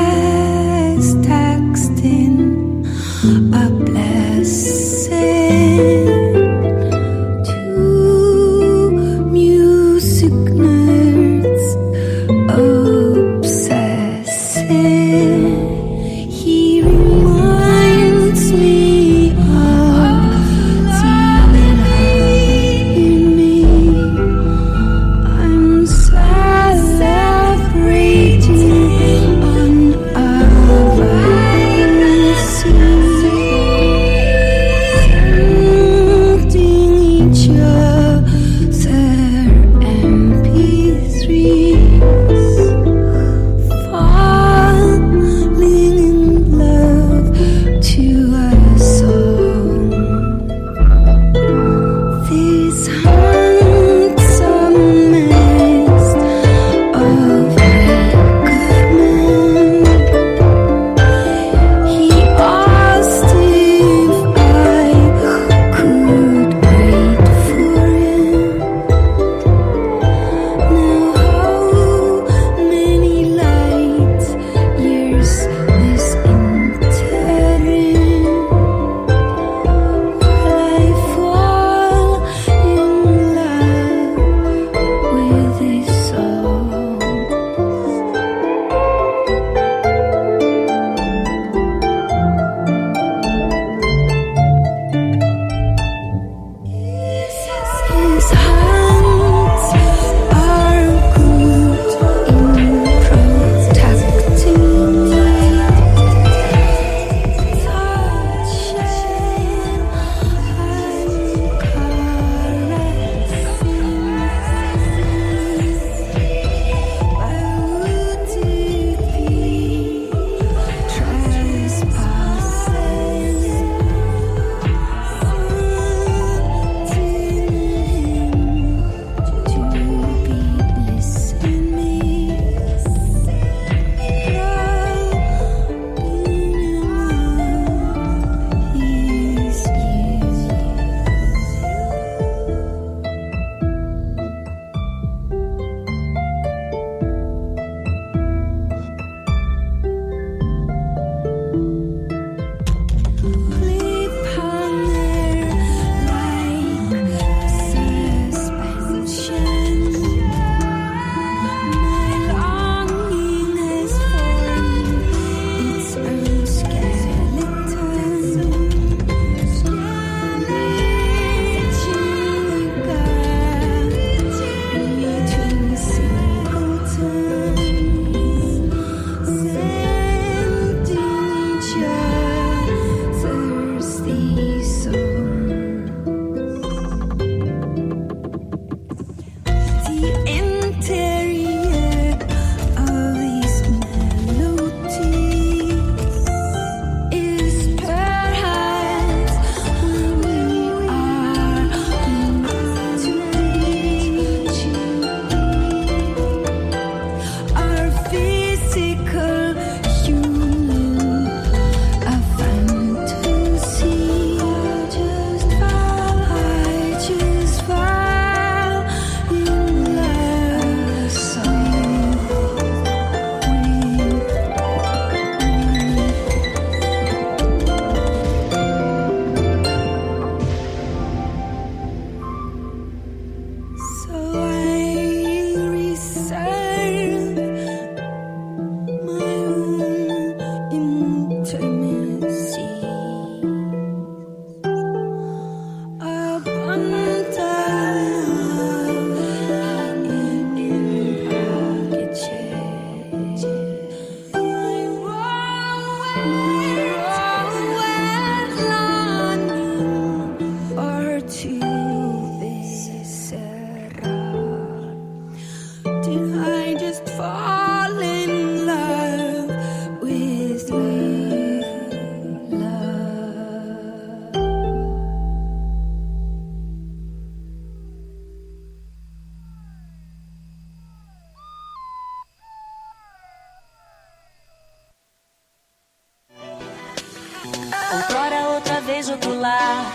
Lar. 289.42 289.86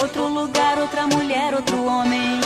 Outro 0.00 0.28
lugar, 0.28 0.78
outra 0.78 1.06
mulher, 1.06 1.54
outro 1.54 1.84
homem. 1.84 2.40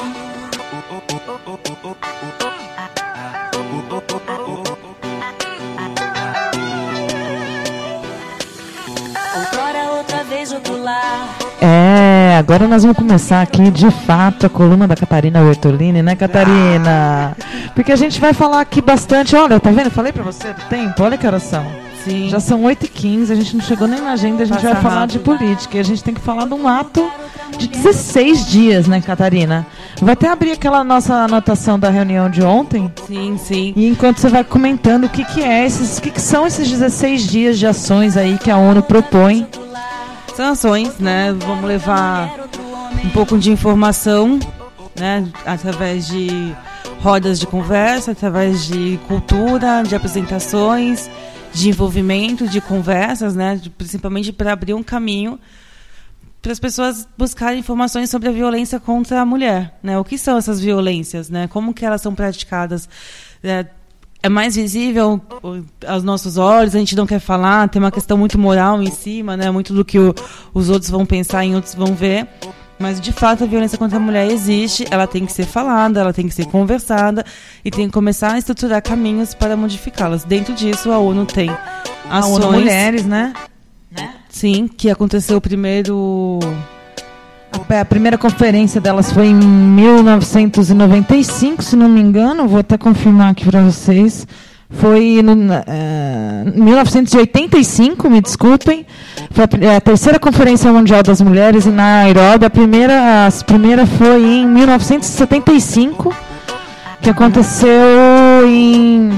Outrora, 9.37 9.93
outra 9.97 10.25
vez, 10.25 10.53
outro 10.53 10.83
lar. 10.83 11.29
É, 11.61 12.37
agora 12.39 12.67
nós 12.67 12.83
vamos 12.83 12.97
começar 12.97 13.43
aqui 13.43 13.71
de 13.71 13.91
fato 13.91 14.47
a 14.47 14.49
coluna 14.49 14.89
da 14.89 14.97
Catarina 14.97 15.43
Bertolini, 15.43 16.03
né, 16.03 16.17
Catarina? 16.17 17.37
Porque 17.75 17.93
a 17.93 17.97
gente 17.97 18.21
vai 18.21 18.33
falar 18.33 18.61
aqui 18.61 18.81
bastante. 18.81 19.37
Olha, 19.37 19.61
tá 19.61 19.71
vendo? 19.71 19.91
Falei 19.91 20.13
pra 20.13 20.23
você 20.23 20.53
do 20.53 20.63
tempo, 20.63 21.03
olha 21.03 21.19
que 21.19 21.27
horas 21.27 21.43
são. 21.43 21.90
Sim. 22.05 22.29
Já 22.29 22.41
são 22.41 22.63
8h15, 22.63 23.31
a 23.31 23.35
gente 23.35 23.57
não 23.57 23.65
chegou 23.65 23.87
nem 23.87 24.01
na 24.01 24.13
agenda, 24.13 24.43
a 24.43 24.47
gente 24.47 24.57
Passa 24.57 24.73
vai 24.75 24.83
falar 24.83 25.01
rápido. 25.01 25.19
de 25.19 25.19
política. 25.21 25.77
E 25.77 25.81
a 25.81 25.85
gente 25.85 26.03
tem 26.03 26.15
que 26.15 26.21
falar 26.21 26.47
de 26.47 26.55
um 26.55 26.67
ato 26.67 27.11
de 27.59 27.69
16 27.69 28.47
dias, 28.47 28.87
né, 28.87 29.01
Catarina? 29.01 29.67
Vai 30.01 30.15
até 30.15 30.29
abrir 30.29 30.53
aquela 30.53 30.83
nossa 30.83 31.15
anotação 31.15 31.79
da 31.79 31.91
reunião 31.91 32.31
de 32.31 32.43
ontem. 32.43 32.91
Sim, 33.07 33.37
sim. 33.39 33.73
E 33.77 33.87
enquanto 33.87 34.19
você 34.19 34.29
vai 34.29 34.45
comentando 34.45 35.05
o 35.05 35.09
que, 35.09 35.25
que 35.25 35.43
é 35.43 35.65
esses, 35.67 35.99
o 35.99 36.03
que, 36.03 36.11
que 36.11 36.21
são 36.21 36.47
esses 36.47 36.69
16 36.71 37.27
dias 37.27 37.59
de 37.59 37.67
ações 37.67 38.17
aí 38.17 38.39
que 38.39 38.51
a 38.51 38.57
ONU 38.57 38.83
propõe. 38.83 39.47
São 40.35 40.53
ações, 40.53 40.99
né? 40.99 41.35
Vamos 41.47 41.65
levar 41.65 42.33
um 43.05 43.11
pouco 43.11 43.37
de 43.39 43.51
informação, 43.51 44.39
né? 44.99 45.27
Através 45.45 46.07
de 46.07 46.55
rodas 47.03 47.39
de 47.41 47.47
conversa, 47.47 48.13
através 48.13 48.67
de 48.67 48.99
cultura, 49.09 49.83
de 49.87 49.95
apresentações, 49.95 51.11
de 51.53 51.69
envolvimento, 51.69 52.47
de 52.49 52.61
conversas, 52.61 53.35
né? 53.35 53.61
principalmente 53.77 54.33
para 54.33 54.53
abrir 54.53 54.75
um 54.75 54.83
caminho 54.83 55.39
para 56.43 56.53
as 56.53 56.59
pessoas 56.59 57.07
buscarem 57.19 57.59
informações 57.59 58.09
sobre 58.09 58.29
a 58.29 58.33
violência 58.33 58.81
contra 58.81 59.21
a 59.21 59.27
mulher, 59.27 59.79
né? 59.83 59.99
O 59.99 60.05
que 60.05 60.17
são 60.17 60.39
essas 60.39 60.59
violências, 60.59 61.29
né? 61.29 61.47
Como 61.49 61.75
que 61.75 61.85
elas 61.85 62.01
são 62.01 62.15
praticadas? 62.15 62.89
É, 63.45 63.67
é 64.23 64.29
mais 64.31 64.57
visível 64.57 65.21
aos 65.87 66.03
nossos 66.03 66.39
olhos, 66.39 66.75
a 66.75 66.79
gente 66.79 66.97
não 66.97 67.07
quer 67.07 67.19
falar, 67.21 67.69
tem 67.69 67.81
uma 67.83 67.91
questão 67.91 68.17
muito 68.17 68.39
moral 68.39 68.83
em 68.83 68.91
cima, 68.91 69.37
né? 69.37 69.51
Muito 69.51 69.75
do 69.75 69.85
que 69.85 69.99
o- 69.99 70.15
os 70.55 70.71
outros 70.71 70.91
vão 70.91 71.05
pensar 71.05 71.45
e 71.45 71.55
outros 71.55 71.75
vão 71.75 71.95
ver. 71.95 72.27
Mas, 72.81 72.99
de 72.99 73.13
fato, 73.13 73.45
a 73.45 73.47
violência 73.47 73.77
contra 73.77 73.99
a 73.99 74.01
mulher 74.01 74.31
existe, 74.31 74.87
ela 74.91 75.07
tem 75.07 75.27
que 75.27 75.33
ser 75.33 75.45
falada, 75.45 76.01
ela 76.01 76.15
tem 76.15 76.27
que 76.27 76.35
ser 76.35 76.47
conversada 76.47 77.23
e 77.63 77.71
tem 77.71 77.87
que 77.87 77.93
começar 77.93 78.33
a 78.33 78.39
estruturar 78.39 78.83
caminhos 78.83 79.35
para 79.35 79.55
modificá-las. 79.55 80.25
Dentro 80.25 80.55
disso, 80.55 80.91
a 80.91 80.99
ONU 80.99 81.27
tem 81.27 81.51
A 81.51 81.83
ações... 82.21 82.43
ONU 82.43 82.53
Mulheres, 82.53 83.05
né? 83.05 83.35
Sim, 84.31 84.67
que 84.67 84.89
aconteceu 84.89 85.37
o 85.37 85.43
primeiro... 85.43 86.39
A, 87.53 87.59
a 87.81 87.85
primeira 87.85 88.17
conferência 88.17 88.81
delas 88.81 89.13
foi 89.13 89.27
em 89.27 89.35
1995, 89.35 91.63
se 91.63 91.77
não 91.77 91.87
me 91.87 92.01
engano. 92.01 92.49
Vou 92.49 92.61
até 92.61 92.79
confirmar 92.79 93.33
aqui 93.33 93.45
para 93.45 93.61
vocês. 93.61 94.27
Foi 94.73 95.21
no, 95.23 95.35
na- 95.35 95.65
eh, 95.67 96.45
1985, 96.55 98.09
me 98.09 98.21
desculpem. 98.21 98.87
Foi 99.33 99.45
a 99.77 99.81
terceira 99.81 100.19
Conferência 100.19 100.73
Mundial 100.73 101.03
das 101.03 101.21
Mulheres 101.21 101.67
em 101.67 101.73
Nairobi. 101.73 102.47
A 102.47 102.51
primeira, 102.51 103.27
a 103.27 103.45
primeira 103.45 103.85
foi 103.87 104.23
em 104.25 104.47
1975, 104.47 106.15
que 107.03 107.11
aconteceu 107.11 107.69
em. 108.47 109.11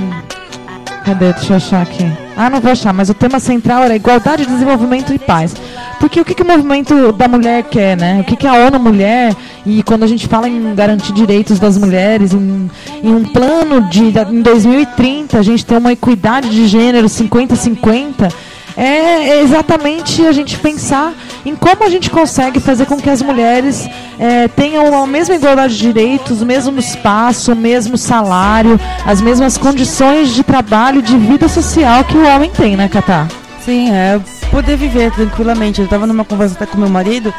Cadê? 1.04 1.32
Deixa 1.32 1.52
eu 1.52 1.56
achar 1.56 1.82
aqui. 1.82 2.10
Ah, 2.36 2.48
não 2.48 2.60
vou 2.60 2.72
achar, 2.72 2.92
mas 2.92 3.10
o 3.10 3.14
tema 3.14 3.38
central 3.38 3.82
era 3.82 3.94
igualdade, 3.94 4.46
desenvolvimento 4.46 5.12
e 5.12 5.18
paz. 5.18 5.54
Porque 6.02 6.20
o 6.20 6.24
que, 6.24 6.34
que 6.34 6.42
o 6.42 6.44
movimento 6.44 7.12
da 7.12 7.28
mulher 7.28 7.62
quer, 7.62 7.96
né? 7.96 8.18
O 8.22 8.24
que, 8.24 8.34
que 8.34 8.44
a 8.44 8.54
ONU 8.54 8.80
Mulher, 8.80 9.36
e 9.64 9.84
quando 9.84 10.02
a 10.02 10.06
gente 10.08 10.26
fala 10.26 10.48
em 10.48 10.74
garantir 10.74 11.12
direitos 11.12 11.60
das 11.60 11.78
mulheres, 11.78 12.34
em, 12.34 12.68
em 13.04 13.14
um 13.14 13.22
plano 13.22 13.82
de 13.82 14.06
em 14.06 14.42
2030 14.42 15.38
a 15.38 15.42
gente 15.42 15.64
ter 15.64 15.76
uma 15.76 15.92
equidade 15.92 16.50
de 16.50 16.66
gênero 16.66 17.06
50-50, 17.06 18.34
é 18.76 19.42
exatamente 19.42 20.26
a 20.26 20.32
gente 20.32 20.58
pensar 20.58 21.14
em 21.46 21.54
como 21.54 21.84
a 21.84 21.88
gente 21.88 22.10
consegue 22.10 22.58
fazer 22.58 22.86
com 22.86 22.96
que 22.96 23.08
as 23.08 23.22
mulheres 23.22 23.88
eh, 24.18 24.48
tenham 24.56 25.00
a 25.00 25.06
mesma 25.06 25.36
igualdade 25.36 25.76
de 25.76 25.82
direitos, 25.82 26.42
o 26.42 26.46
mesmo 26.46 26.80
espaço, 26.80 27.52
o 27.52 27.56
mesmo 27.56 27.96
salário, 27.96 28.80
as 29.06 29.20
mesmas 29.20 29.56
condições 29.56 30.34
de 30.34 30.42
trabalho 30.42 30.98
e 30.98 31.02
de 31.02 31.16
vida 31.16 31.46
social 31.46 32.02
que 32.02 32.16
o 32.16 32.26
homem 32.26 32.50
tem, 32.50 32.76
né, 32.76 32.88
Catá? 32.88 33.28
Sim, 33.64 33.90
é 33.92 34.20
poder 34.50 34.76
viver 34.76 35.10
tranquilamente. 35.12 35.80
Eu 35.80 35.84
estava 35.84 36.06
numa 36.06 36.24
conversa 36.24 36.54
até 36.54 36.66
com 36.66 36.78
meu 36.78 36.88
marido 36.88 37.32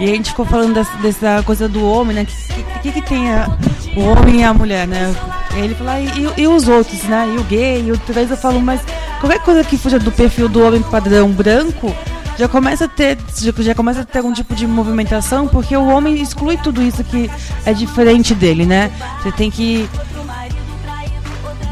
e 0.00 0.04
a 0.04 0.08
gente 0.08 0.30
ficou 0.30 0.44
falando 0.44 0.74
dessa, 0.74 0.96
dessa 0.98 1.42
coisa 1.44 1.68
do 1.68 1.84
homem, 1.84 2.16
né? 2.16 2.22
O 2.22 2.80
que, 2.80 2.92
que, 2.92 3.00
que 3.00 3.08
tem 3.08 3.30
a- 3.32 3.48
o 3.96 4.00
homem 4.00 4.40
e 4.40 4.44
a 4.44 4.52
mulher, 4.54 4.86
né? 4.86 5.14
Ele 5.56 5.74
falou, 5.74 5.92
ah, 5.92 6.00
e, 6.00 6.40
e 6.42 6.46
os 6.48 6.68
outros, 6.68 7.02
né? 7.04 7.32
E 7.34 7.38
o 7.38 7.44
gay, 7.44 7.82
e 7.86 7.92
o 7.92 7.98
trans, 7.98 8.30
eu 8.30 8.36
falo, 8.36 8.60
mas 8.60 8.80
qualquer 9.20 9.40
coisa 9.40 9.62
que 9.64 9.76
fuja 9.76 9.98
do 9.98 10.10
perfil 10.10 10.48
do 10.48 10.64
homem 10.64 10.82
padrão 10.82 11.28
branco 11.30 11.94
já 12.38 12.48
começa 12.48 12.86
a 12.86 12.88
ter 12.88 13.18
já, 13.38 13.52
já 13.58 13.74
começa 13.74 14.00
a 14.00 14.04
ter 14.04 14.18
algum 14.18 14.32
tipo 14.32 14.54
de 14.54 14.66
movimentação 14.66 15.46
porque 15.46 15.76
o 15.76 15.86
homem 15.88 16.22
exclui 16.22 16.56
tudo 16.56 16.82
isso 16.82 17.04
que 17.04 17.30
é 17.66 17.72
diferente 17.74 18.34
dele, 18.34 18.64
né? 18.64 18.90
Você 19.22 19.30
tem 19.32 19.50
que 19.50 19.86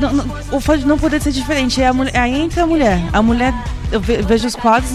não, 0.00 0.12
não, 0.12 0.24
o 0.52 0.60
fato 0.60 0.80
de 0.80 0.86
não 0.86 0.98
poder 0.98 1.20
ser 1.20 1.32
diferente 1.32 1.82
é, 1.82 1.86
a 1.88 1.92
mulher, 1.92 2.14
é 2.14 2.28
entre 2.28 2.60
a 2.60 2.66
mulher. 2.66 3.00
A 3.12 3.20
mulher, 3.22 3.52
eu 3.90 4.00
ve- 4.00 4.22
vejo 4.22 4.46
os 4.46 4.54
quadros. 4.56 4.90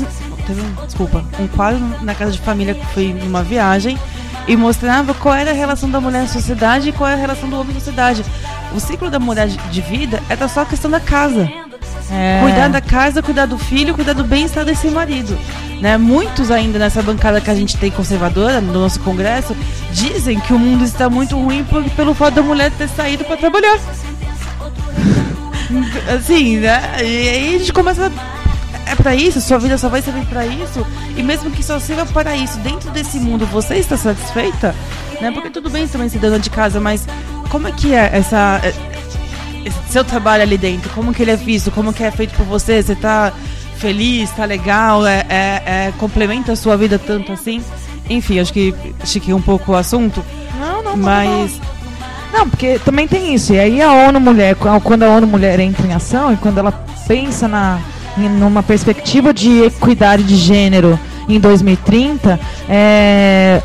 Teve 0.45 0.62
um, 0.62 0.86
desculpa, 0.86 1.24
um 1.39 1.47
quadro 1.47 1.80
na 2.01 2.14
casa 2.14 2.32
de 2.32 2.39
família 2.39 2.74
que 2.74 2.86
foi 2.88 3.14
numa 3.14 3.41
viagem 3.43 3.97
e 4.45 4.58
mostrava 4.58 5.14
qual 5.14 5.34
era 5.36 5.51
a 5.51 5.54
relação 5.54 5.89
da 5.89 6.01
mulher 6.01 6.24
na 6.24 6.28
sociedade 6.28 6.89
e 6.89 6.91
qual 6.91 7.08
era 7.10 7.18
a 7.18 7.22
relação 7.22 7.49
do 7.49 7.56
homem 7.58 7.74
na 7.74 7.80
sociedade. 7.80 8.26
O 8.76 8.80
ciclo 8.80 9.10
da 9.10 9.20
mulher 9.20 9.47
de, 9.47 9.58
de 9.58 9.82
vida 9.82 10.22
era 10.30 10.47
só 10.49 10.62
a 10.62 10.66
questão 10.66 10.91
da 10.91 10.99
casa. 10.99 11.49
É. 12.12 12.39
Cuidar 12.41 12.68
da 12.68 12.82
casa, 12.82 13.24
cuidar 13.24 13.45
do 13.45 13.58
filho, 13.58 13.95
cuidar 13.95 14.14
do 14.14 14.24
bem-estar 14.24 14.66
desse 14.66 14.88
marido. 14.89 15.38
Né? 15.80 15.97
Muitos 15.97 16.51
ainda 16.51 16.78
nessa 16.78 17.01
bancada 17.01 17.39
que 17.39 17.49
a 17.49 17.56
gente 17.56 17.78
tem 17.78 17.89
conservadora, 17.89 18.60
no 18.60 18.74
nosso 18.74 18.99
congresso, 18.99 19.56
dizem 19.91 20.39
que 20.39 20.54
o 20.54 20.60
mundo 20.60 20.84
está 20.84 21.10
muito 21.10 21.38
ruim 21.39 21.64
por, 21.64 21.84
pelo 21.91 22.14
fato 22.14 22.36
da 22.36 22.41
mulher 22.41 22.70
ter 22.72 22.89
saído 22.89 23.24
para 23.24 23.38
trabalhar. 23.38 23.80
Assim, 26.15 26.57
né? 26.57 26.82
E 26.99 27.30
aí 27.30 27.55
a 27.55 27.59
gente 27.59 27.74
começa. 27.74 28.11
É 28.86 28.95
pra 28.95 29.15
isso, 29.15 29.39
sua 29.39 29.57
vida 29.57 29.78
só 29.78 29.88
vai 29.89 30.01
servir 30.01 30.26
pra 30.26 30.45
isso. 30.45 30.86
E 31.15 31.24
mesmo 31.24 31.49
que 31.49 31.63
só 31.63 31.80
sirva 31.80 32.05
para 32.05 32.36
isso, 32.36 32.57
dentro 32.59 32.91
desse 32.91 33.17
mundo, 33.17 33.45
você 33.45 33.76
está 33.76 33.95
satisfeita? 33.95 34.76
Né? 35.21 35.32
Porque 35.32 35.49
tudo 35.49 35.69
bem 35.69 35.88
também 35.88 36.09
ser 36.09 36.19
dona 36.19 36.38
de 36.38 36.49
casa, 36.49 36.80
mas 36.82 37.07
como 37.49 37.67
é 37.67 37.71
que 37.71 37.93
é 37.93 38.09
essa. 38.13 38.59
é- 38.63 38.74
esse 39.65 39.78
seu 39.89 40.03
trabalho 40.03 40.43
ali 40.43 40.57
dentro? 40.57 40.89
Como 40.91 41.13
que 41.13 41.21
ele 41.21 41.32
é 41.32 41.36
visto? 41.38 41.71
Como 41.71 41.93
que 41.93 42.03
é 42.03 42.11
feito 42.11 42.36
por 42.36 42.45
você? 42.45 42.84
Você 42.84 42.93
tá 42.95 43.32
feliz, 43.78 44.30
tá 44.32 44.43
legal? 44.45 45.07
É, 45.07 45.26
é- 45.30 45.63
é- 45.65 45.93
complementa 45.97 46.51
a 46.51 46.55
sua 46.55 46.76
vida 46.76 46.99
tanto 46.99 47.32
assim? 47.32 47.63
Enfim, 48.09 48.39
acho 48.39 48.51
que 48.51 48.74
estiquei 49.03 49.34
um 49.34 49.41
pouco 49.41 49.71
o 49.71 49.76
assunto. 49.76 50.24
Não, 50.59 50.84
não, 50.84 50.91
não, 50.91 50.97
Mas. 50.97 51.57
Não, 51.57 51.72
porque 52.49 52.79
também 52.79 53.07
tem 53.07 53.34
isso. 53.34 53.53
E 53.53 53.59
aí 53.59 53.81
a 53.81 53.91
ONU 53.91 54.19
Mulher, 54.19 54.55
quando 54.84 55.03
a 55.03 55.09
ONU 55.09 55.27
Mulher 55.27 55.59
entra 55.59 55.86
em 55.86 55.93
ação 55.93 56.34
e 56.34 56.38
quando 56.38 56.57
ela 56.57 56.71
pensa 57.07 57.47
na, 57.47 57.79
numa 58.17 58.63
perspectiva 58.63 59.34
de 59.34 59.63
equidade 59.63 60.23
de 60.23 60.36
gênero 60.36 60.99
em 61.27 61.39
2030, 61.39 62.39
é, 62.67 63.61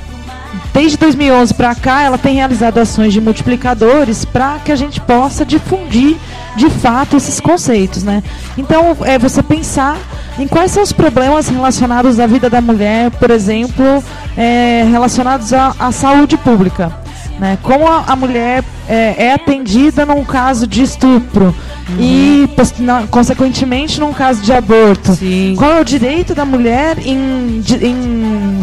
desde 0.72 0.96
2011 0.98 1.54
para 1.54 1.74
cá, 1.74 2.02
ela 2.02 2.18
tem 2.18 2.36
realizado 2.36 2.78
ações 2.78 3.12
de 3.12 3.20
multiplicadores 3.20 4.24
para 4.24 4.58
que 4.58 4.70
a 4.70 4.76
gente 4.76 5.00
possa 5.00 5.44
difundir 5.44 6.16
de 6.56 6.68
fato 6.70 7.16
esses 7.16 7.40
conceitos, 7.40 8.02
né? 8.02 8.22
Então, 8.56 8.96
é 9.04 9.18
você 9.18 9.42
pensar 9.42 9.96
em 10.38 10.46
quais 10.46 10.70
são 10.70 10.82
os 10.82 10.92
problemas 10.92 11.48
relacionados 11.48 12.20
à 12.20 12.26
vida 12.26 12.48
da 12.48 12.60
mulher, 12.60 13.10
por 13.12 13.30
exemplo, 13.30 14.02
é, 14.36 14.84
relacionados 14.90 15.52
à, 15.52 15.74
à 15.78 15.90
saúde 15.92 16.36
pública. 16.36 16.92
Né? 17.38 17.56
Como 17.62 17.86
a, 17.86 18.04
a 18.08 18.16
mulher 18.16 18.64
é, 18.88 19.26
é 19.26 19.32
atendida 19.32 20.04
num 20.04 20.24
caso 20.24 20.66
de 20.66 20.82
estupro 20.82 21.54
e, 21.98 22.48
pos- 22.56 22.74
na- 22.80 23.06
consequentemente, 23.06 24.00
num 24.00 24.12
caso 24.12 24.42
de 24.42 24.52
aborto. 24.52 25.14
Sim. 25.14 25.54
Qual 25.56 25.70
é 25.70 25.80
o 25.80 25.84
direito 25.84 26.34
da 26.34 26.44
mulher 26.44 26.98
em, 26.98 27.62
em 27.80 28.62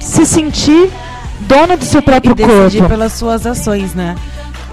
se 0.00 0.24
sentir 0.24 0.90
dona 1.40 1.76
do 1.76 1.84
seu 1.84 2.00
e 2.00 2.02
próprio 2.02 2.34
decidir 2.34 2.78
corpo? 2.78 2.88
pelas 2.88 3.12
suas 3.14 3.46
ações, 3.46 3.94
né? 3.94 4.14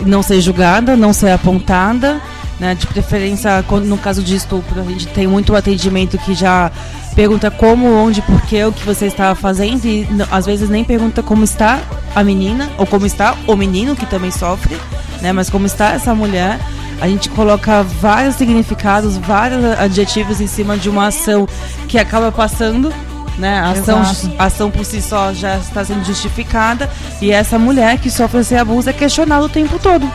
Não 0.05 0.21
ser 0.21 0.39
julgada, 0.39 0.95
não 0.95 1.11
ser 1.11 1.31
apontada, 1.31 2.21
né? 2.59 2.75
De 2.75 2.85
preferência, 2.85 3.63
quando- 3.67 3.85
no 3.85 3.97
caso 3.97 4.21
de 4.21 4.35
estupro, 4.35 4.79
a 4.79 4.83
gente 4.83 5.07
tem 5.07 5.25
muito 5.25 5.55
atendimento 5.55 6.17
que 6.19 6.33
já 6.35 6.71
pergunta 7.15 7.51
como, 7.51 7.87
onde, 7.87 8.21
por 8.21 8.41
quê, 8.41 8.63
o 8.63 8.71
que 8.71 8.85
você 8.85 9.07
estava 9.07 9.35
fazendo 9.35 9.85
e 9.85 10.07
às 10.31 10.45
vezes 10.45 10.69
nem 10.69 10.83
pergunta 10.83 11.21
como 11.21 11.43
está 11.43 11.79
a 12.15 12.23
menina 12.23 12.69
ou 12.77 12.85
como 12.85 13.05
está 13.05 13.35
o 13.47 13.55
menino 13.55 13.95
que 13.95 14.05
também 14.05 14.31
sofre, 14.31 14.77
né? 15.21 15.31
Mas 15.31 15.49
como 15.49 15.65
está 15.65 15.91
essa 15.91 16.13
mulher? 16.15 16.59
A 16.99 17.07
gente 17.07 17.29
coloca 17.29 17.83
vários 17.83 18.35
significados, 18.35 19.17
vários 19.17 19.63
adjetivos 19.79 20.39
em 20.39 20.47
cima 20.47 20.77
de 20.77 20.89
uma 20.89 21.07
ação 21.07 21.47
que 21.87 21.97
acaba 21.97 22.31
passando, 22.31 22.93
né? 23.37 23.59
A 23.59 23.71
ação, 23.71 24.01
a 24.37 24.45
ação 24.45 24.71
por 24.71 24.85
si 24.85 25.01
só 25.01 25.33
já 25.33 25.57
está 25.57 25.83
sendo 25.83 26.05
justificada 26.05 26.89
e 27.21 27.31
essa 27.31 27.57
mulher 27.57 27.97
que 27.97 28.09
sofre 28.09 28.41
esse 28.41 28.55
abuso 28.55 28.89
é 28.89 28.93
questionada 28.93 29.43
o 29.43 29.49
tempo 29.49 29.79
todo. 29.79 30.09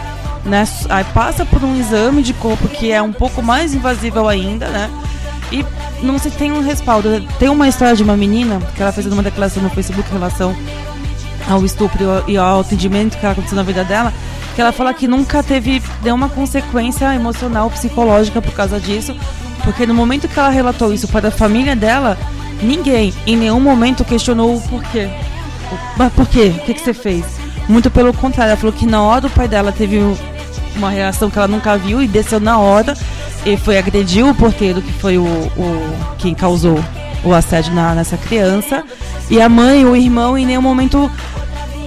Né? 0.44 0.64
Aí 0.88 1.02
passa 1.12 1.44
por 1.44 1.64
um 1.64 1.76
exame 1.76 2.22
de 2.22 2.32
corpo 2.32 2.68
que 2.68 2.92
é 2.92 3.02
um 3.02 3.12
pouco 3.12 3.42
mais 3.42 3.74
invasível 3.74 4.28
ainda, 4.28 4.68
né? 4.68 4.88
E 5.50 5.64
não 6.02 6.18
se 6.18 6.30
tem 6.30 6.52
um 6.52 6.60
respaldo. 6.60 7.08
Tem 7.38 7.48
uma 7.48 7.68
história 7.68 7.96
de 7.96 8.02
uma 8.02 8.16
menina 8.16 8.60
que 8.74 8.82
ela 8.82 8.92
fez 8.92 9.06
uma 9.06 9.22
declaração 9.22 9.62
no 9.62 9.70
Facebook 9.70 10.08
em 10.08 10.12
relação 10.12 10.54
ao 11.48 11.64
estupro 11.64 12.24
e 12.26 12.36
ao 12.36 12.60
atendimento 12.60 13.18
que 13.18 13.26
aconteceu 13.26 13.56
na 13.56 13.62
vida 13.62 13.84
dela, 13.84 14.12
que 14.54 14.60
ela 14.60 14.72
fala 14.72 14.92
que 14.92 15.06
nunca 15.06 15.42
teve 15.42 15.82
nenhuma 16.02 16.28
consequência 16.28 17.14
emocional, 17.14 17.70
psicológica 17.70 18.42
por 18.42 18.52
causa 18.52 18.80
disso, 18.80 19.16
porque 19.62 19.86
no 19.86 19.94
momento 19.94 20.26
que 20.26 20.38
ela 20.38 20.48
relatou 20.48 20.92
isso 20.92 21.06
para 21.06 21.28
a 21.28 21.30
família 21.30 21.76
dela, 21.76 22.16
Ninguém 22.62 23.12
em 23.26 23.36
nenhum 23.36 23.60
momento 23.60 24.04
questionou 24.04 24.56
o 24.56 24.60
porquê. 24.62 25.08
Mas 25.96 26.12
por 26.12 26.26
quê? 26.26 26.52
O 26.56 26.64
que, 26.64 26.74
que 26.74 26.80
você 26.80 26.94
fez? 26.94 27.24
Muito 27.68 27.90
pelo 27.90 28.12
contrário, 28.14 28.50
ela 28.50 28.56
falou 28.56 28.72
que 28.72 28.86
na 28.86 29.02
hora 29.02 29.26
o 29.26 29.30
pai 29.30 29.48
dela 29.48 29.72
teve 29.72 29.98
uma 30.76 30.90
reação 30.90 31.30
que 31.30 31.38
ela 31.38 31.48
nunca 31.48 31.76
viu 31.76 32.00
e 32.00 32.06
desceu 32.06 32.38
na 32.38 32.58
hora 32.58 32.96
e 33.46 33.56
foi 33.56 33.78
agredir 33.78 34.26
o 34.26 34.34
porteiro, 34.34 34.82
que 34.82 34.92
foi 34.94 35.16
o, 35.16 35.24
o 35.24 35.96
quem 36.18 36.34
causou 36.34 36.82
o 37.24 37.32
assédio 37.32 37.72
na, 37.72 37.94
nessa 37.94 38.16
criança. 38.16 38.84
E 39.30 39.40
a 39.40 39.48
mãe, 39.48 39.84
o 39.84 39.94
irmão, 39.94 40.36
em 40.36 40.44
nenhum 40.44 40.60
momento 40.60 41.10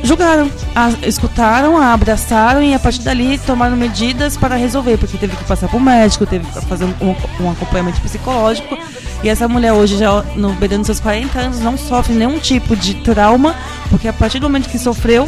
julgaram, 0.02 0.50
a, 0.74 0.90
escutaram, 1.06 1.78
a 1.78 1.94
abraçaram 1.94 2.64
e 2.64 2.74
a 2.74 2.80
partir 2.80 3.02
dali 3.02 3.38
tomaram 3.40 3.76
medidas 3.76 4.38
para 4.38 4.56
resolver, 4.56 4.98
porque 4.98 5.18
teve 5.18 5.36
que 5.36 5.44
passar 5.44 5.68
para 5.68 5.76
o 5.76 5.82
médico, 5.82 6.26
teve 6.26 6.46
que 6.46 6.66
fazer 6.66 6.86
um, 6.86 7.16
um, 7.44 7.52
acompanhamento 7.52 8.00
psicológico. 8.00 8.78
E 9.22 9.28
essa 9.28 9.46
mulher 9.46 9.74
hoje, 9.74 9.98
já 9.98 10.24
no 10.38 10.54
beirando 10.54 10.86
seus 10.86 11.02
40 11.02 11.38
anos, 11.38 11.60
não 11.60 11.78
sofre 11.78 12.14
nenhum 12.14 12.40
tipo 12.40 12.74
de 12.74 12.94
trauma, 12.96 13.54
porque 13.90 14.08
a 14.08 14.14
partir 14.14 14.40
do 14.40 14.44
momento 14.44 14.70
que 14.70 14.80
sofreu, 14.80 15.28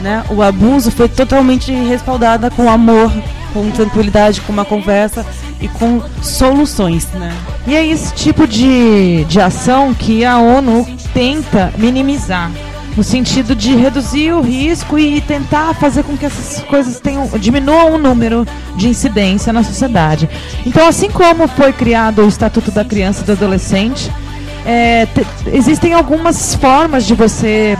né, 0.00 0.24
o 0.30 0.40
abuso 0.40 0.92
foi 0.92 1.08
totalmente 1.08 1.72
respaldada 1.72 2.48
com 2.48 2.70
amor, 2.70 3.12
com 3.52 3.68
tranquilidade, 3.72 4.40
com 4.40 4.52
uma 4.52 4.64
conversa 4.64 5.26
e 5.60 5.68
com 5.68 6.02
soluções, 6.22 7.06
né? 7.12 7.32
E 7.66 7.74
é 7.74 7.86
esse 7.86 8.14
tipo 8.14 8.46
de, 8.46 9.24
de 9.24 9.40
ação 9.40 9.94
que 9.94 10.24
a 10.24 10.38
ONU 10.38 10.86
tenta 11.12 11.72
minimizar 11.78 12.50
no 12.96 13.02
sentido 13.02 13.54
de 13.54 13.74
reduzir 13.74 14.32
o 14.32 14.40
risco 14.40 14.98
e 14.98 15.20
tentar 15.20 15.74
fazer 15.74 16.04
com 16.04 16.16
que 16.16 16.26
essas 16.26 16.62
coisas 16.64 17.00
tenham 17.00 17.26
diminuam 17.38 17.94
o 17.94 17.98
número 17.98 18.46
de 18.76 18.88
incidência 18.88 19.52
na 19.52 19.62
sociedade. 19.62 20.28
Então, 20.64 20.86
assim 20.86 21.10
como 21.10 21.48
foi 21.48 21.72
criado 21.72 22.22
o 22.22 22.28
Estatuto 22.28 22.70
da 22.70 22.84
Criança 22.84 23.22
e 23.22 23.24
do 23.24 23.32
Adolescente, 23.32 24.12
é, 24.64 25.06
te, 25.06 25.26
existem 25.52 25.92
algumas 25.92 26.54
formas 26.54 27.04
de 27.04 27.14
você 27.14 27.76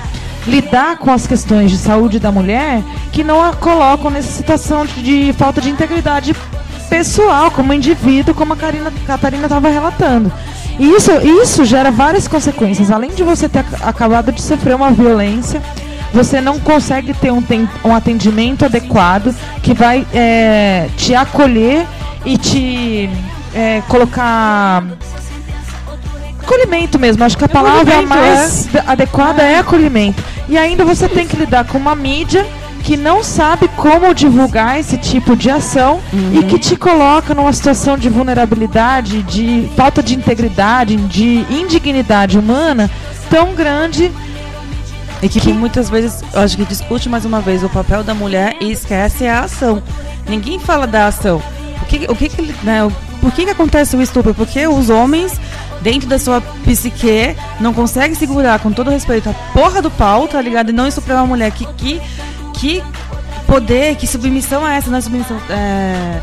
lidar 0.46 0.98
com 0.98 1.10
as 1.10 1.26
questões 1.26 1.70
de 1.70 1.78
saúde 1.78 2.18
da 2.18 2.30
mulher 2.30 2.82
que 3.12 3.24
não 3.24 3.42
a 3.42 3.54
colocam 3.54 4.10
nessa 4.10 4.30
situação 4.30 4.84
de, 4.84 5.02
de 5.02 5.32
falta 5.32 5.60
de 5.60 5.70
integridade 5.70 6.34
pessoal, 6.94 7.50
como 7.50 7.72
indivíduo, 7.72 8.32
como 8.32 8.52
a 8.52 8.56
Catarina 9.04 9.46
estava 9.46 9.68
relatando. 9.68 10.32
Isso, 10.78 11.10
isso 11.42 11.64
gera 11.64 11.90
várias 11.90 12.28
consequências. 12.28 12.88
Além 12.88 13.10
de 13.10 13.24
você 13.24 13.48
ter 13.48 13.64
acabado 13.82 14.30
de 14.30 14.40
sofrer 14.40 14.76
uma 14.76 14.92
violência, 14.92 15.60
você 16.12 16.40
não 16.40 16.60
consegue 16.60 17.12
ter 17.12 17.32
um, 17.32 17.42
um 17.84 17.92
atendimento 17.92 18.64
adequado 18.64 19.34
que 19.60 19.74
vai 19.74 20.06
é, 20.14 20.88
te 20.96 21.16
acolher 21.16 21.84
e 22.24 22.38
te 22.38 23.10
é, 23.52 23.82
colocar 23.88 24.84
acolhimento 26.40 26.96
mesmo. 26.96 27.24
Acho 27.24 27.36
que 27.36 27.44
a 27.44 27.48
palavra 27.48 28.02
mais 28.02 28.72
é. 28.72 28.84
adequada 28.86 29.42
é 29.42 29.58
acolhimento. 29.58 30.22
E 30.48 30.56
ainda 30.56 30.84
você 30.84 31.08
tem 31.08 31.26
que 31.26 31.36
lidar 31.36 31.64
com 31.64 31.76
uma 31.76 31.96
mídia 31.96 32.46
que 32.84 32.98
não 32.98 33.24
sabe 33.24 33.66
como 33.68 34.14
divulgar 34.14 34.78
esse 34.78 34.98
tipo 34.98 35.34
de 35.34 35.50
ação 35.50 36.00
uhum. 36.12 36.40
e 36.40 36.44
que 36.44 36.58
te 36.58 36.76
coloca 36.76 37.34
numa 37.34 37.52
situação 37.52 37.96
de 37.96 38.10
vulnerabilidade, 38.10 39.22
de 39.22 39.68
falta 39.74 40.02
de 40.02 40.14
integridade, 40.14 40.94
de 40.96 41.46
indignidade 41.50 42.38
humana 42.38 42.90
tão 43.30 43.54
grande 43.54 44.12
e 45.22 45.28
que, 45.30 45.40
que 45.40 45.52
muitas 45.52 45.88
vezes, 45.88 46.22
eu 46.34 46.40
acho 46.42 46.58
que 46.58 46.64
discute 46.66 47.08
mais 47.08 47.24
uma 47.24 47.40
vez 47.40 47.64
o 47.64 47.70
papel 47.70 48.04
da 48.04 48.12
mulher 48.12 48.54
e 48.60 48.70
esquece 48.70 49.26
a 49.26 49.40
ação. 49.40 49.82
Ninguém 50.28 50.58
fala 50.58 50.86
da 50.86 51.06
ação. 51.06 51.42
O 51.80 51.86
que, 51.86 52.06
o 52.10 52.14
que, 52.14 52.28
que 52.28 52.42
né, 52.62 52.86
por 53.22 53.32
que, 53.32 53.46
que 53.46 53.50
acontece 53.50 53.96
o 53.96 54.02
estupro? 54.02 54.34
Porque 54.34 54.66
os 54.66 54.90
homens, 54.90 55.40
dentro 55.80 56.06
da 56.06 56.18
sua 56.18 56.42
psique, 56.62 57.34
não 57.58 57.72
conseguem 57.72 58.14
segurar, 58.14 58.58
com 58.58 58.70
todo 58.70 58.90
respeito, 58.90 59.30
a 59.30 59.32
porra 59.54 59.80
do 59.80 59.90
pau, 59.90 60.28
tá 60.28 60.42
ligado? 60.42 60.68
E 60.68 60.72
não 60.74 60.86
estuprar 60.86 61.16
uma 61.18 61.28
mulher 61.28 61.50
que, 61.50 61.64
que 61.74 62.02
que 62.64 62.82
poder, 63.46 63.94
que 63.96 64.06
submissão 64.06 64.66
é 64.66 64.78
essa? 64.78 64.90
Não 64.90 64.96
é 64.96 65.00
submissão. 65.02 65.36
É... 65.50 66.20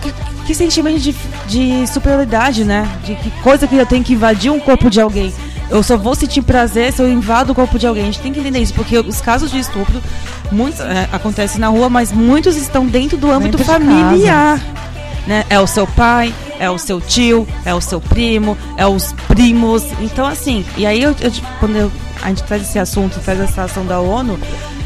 Que, 0.00 0.14
que, 0.46 0.54
sentimento 0.54 0.98
de, 0.98 1.14
de 1.46 1.86
superioridade, 1.86 2.64
né? 2.64 2.88
De 3.04 3.14
que 3.14 3.30
coisa 3.42 3.66
que 3.66 3.76
eu 3.76 3.84
tenho 3.84 4.02
que 4.02 4.14
invadir 4.14 4.50
um 4.50 4.58
corpo 4.58 4.88
de 4.88 5.02
alguém. 5.02 5.32
Eu 5.70 5.82
só 5.82 5.96
vou 5.96 6.14
sentir 6.14 6.40
prazer 6.40 6.90
se 6.92 7.02
eu 7.02 7.08
invado 7.08 7.50
o 7.50 7.54
corpo 7.54 7.78
de 7.78 7.86
alguém. 7.86 8.04
A 8.04 8.06
gente 8.06 8.20
tem 8.20 8.32
que 8.32 8.40
entender 8.40 8.60
isso, 8.60 8.72
porque 8.72 8.96
os 8.98 9.20
casos 9.20 9.50
de 9.50 9.58
estupro 9.58 10.00
muitos, 10.50 10.80
é, 10.80 11.06
acontecem 11.12 11.60
na 11.60 11.68
rua, 11.68 11.90
mas 11.90 12.10
muitos 12.10 12.56
estão 12.56 12.86
dentro 12.86 13.18
do 13.18 13.30
âmbito 13.30 13.58
dentro 13.58 13.72
familiar. 13.72 14.58
Né? 15.26 15.44
É 15.50 15.60
o 15.60 15.66
seu 15.66 15.86
pai, 15.86 16.34
é 16.58 16.70
o 16.70 16.78
seu 16.78 17.00
tio, 17.00 17.46
é 17.64 17.74
o 17.74 17.80
seu 17.80 18.00
primo, 18.00 18.56
é 18.78 18.86
os 18.86 19.12
primos. 19.28 19.84
Então, 20.00 20.26
assim, 20.26 20.64
e 20.78 20.86
aí 20.86 21.02
eu, 21.02 21.14
eu 21.20 21.32
quando 21.60 21.76
eu, 21.76 21.92
a 22.24 22.28
gente 22.28 22.42
traz 22.42 22.62
esse 22.62 22.78
assunto, 22.78 23.20
traz 23.20 23.38
essa 23.38 23.64
ação 23.64 23.84
da 23.84 24.00
ONU, 24.00 24.38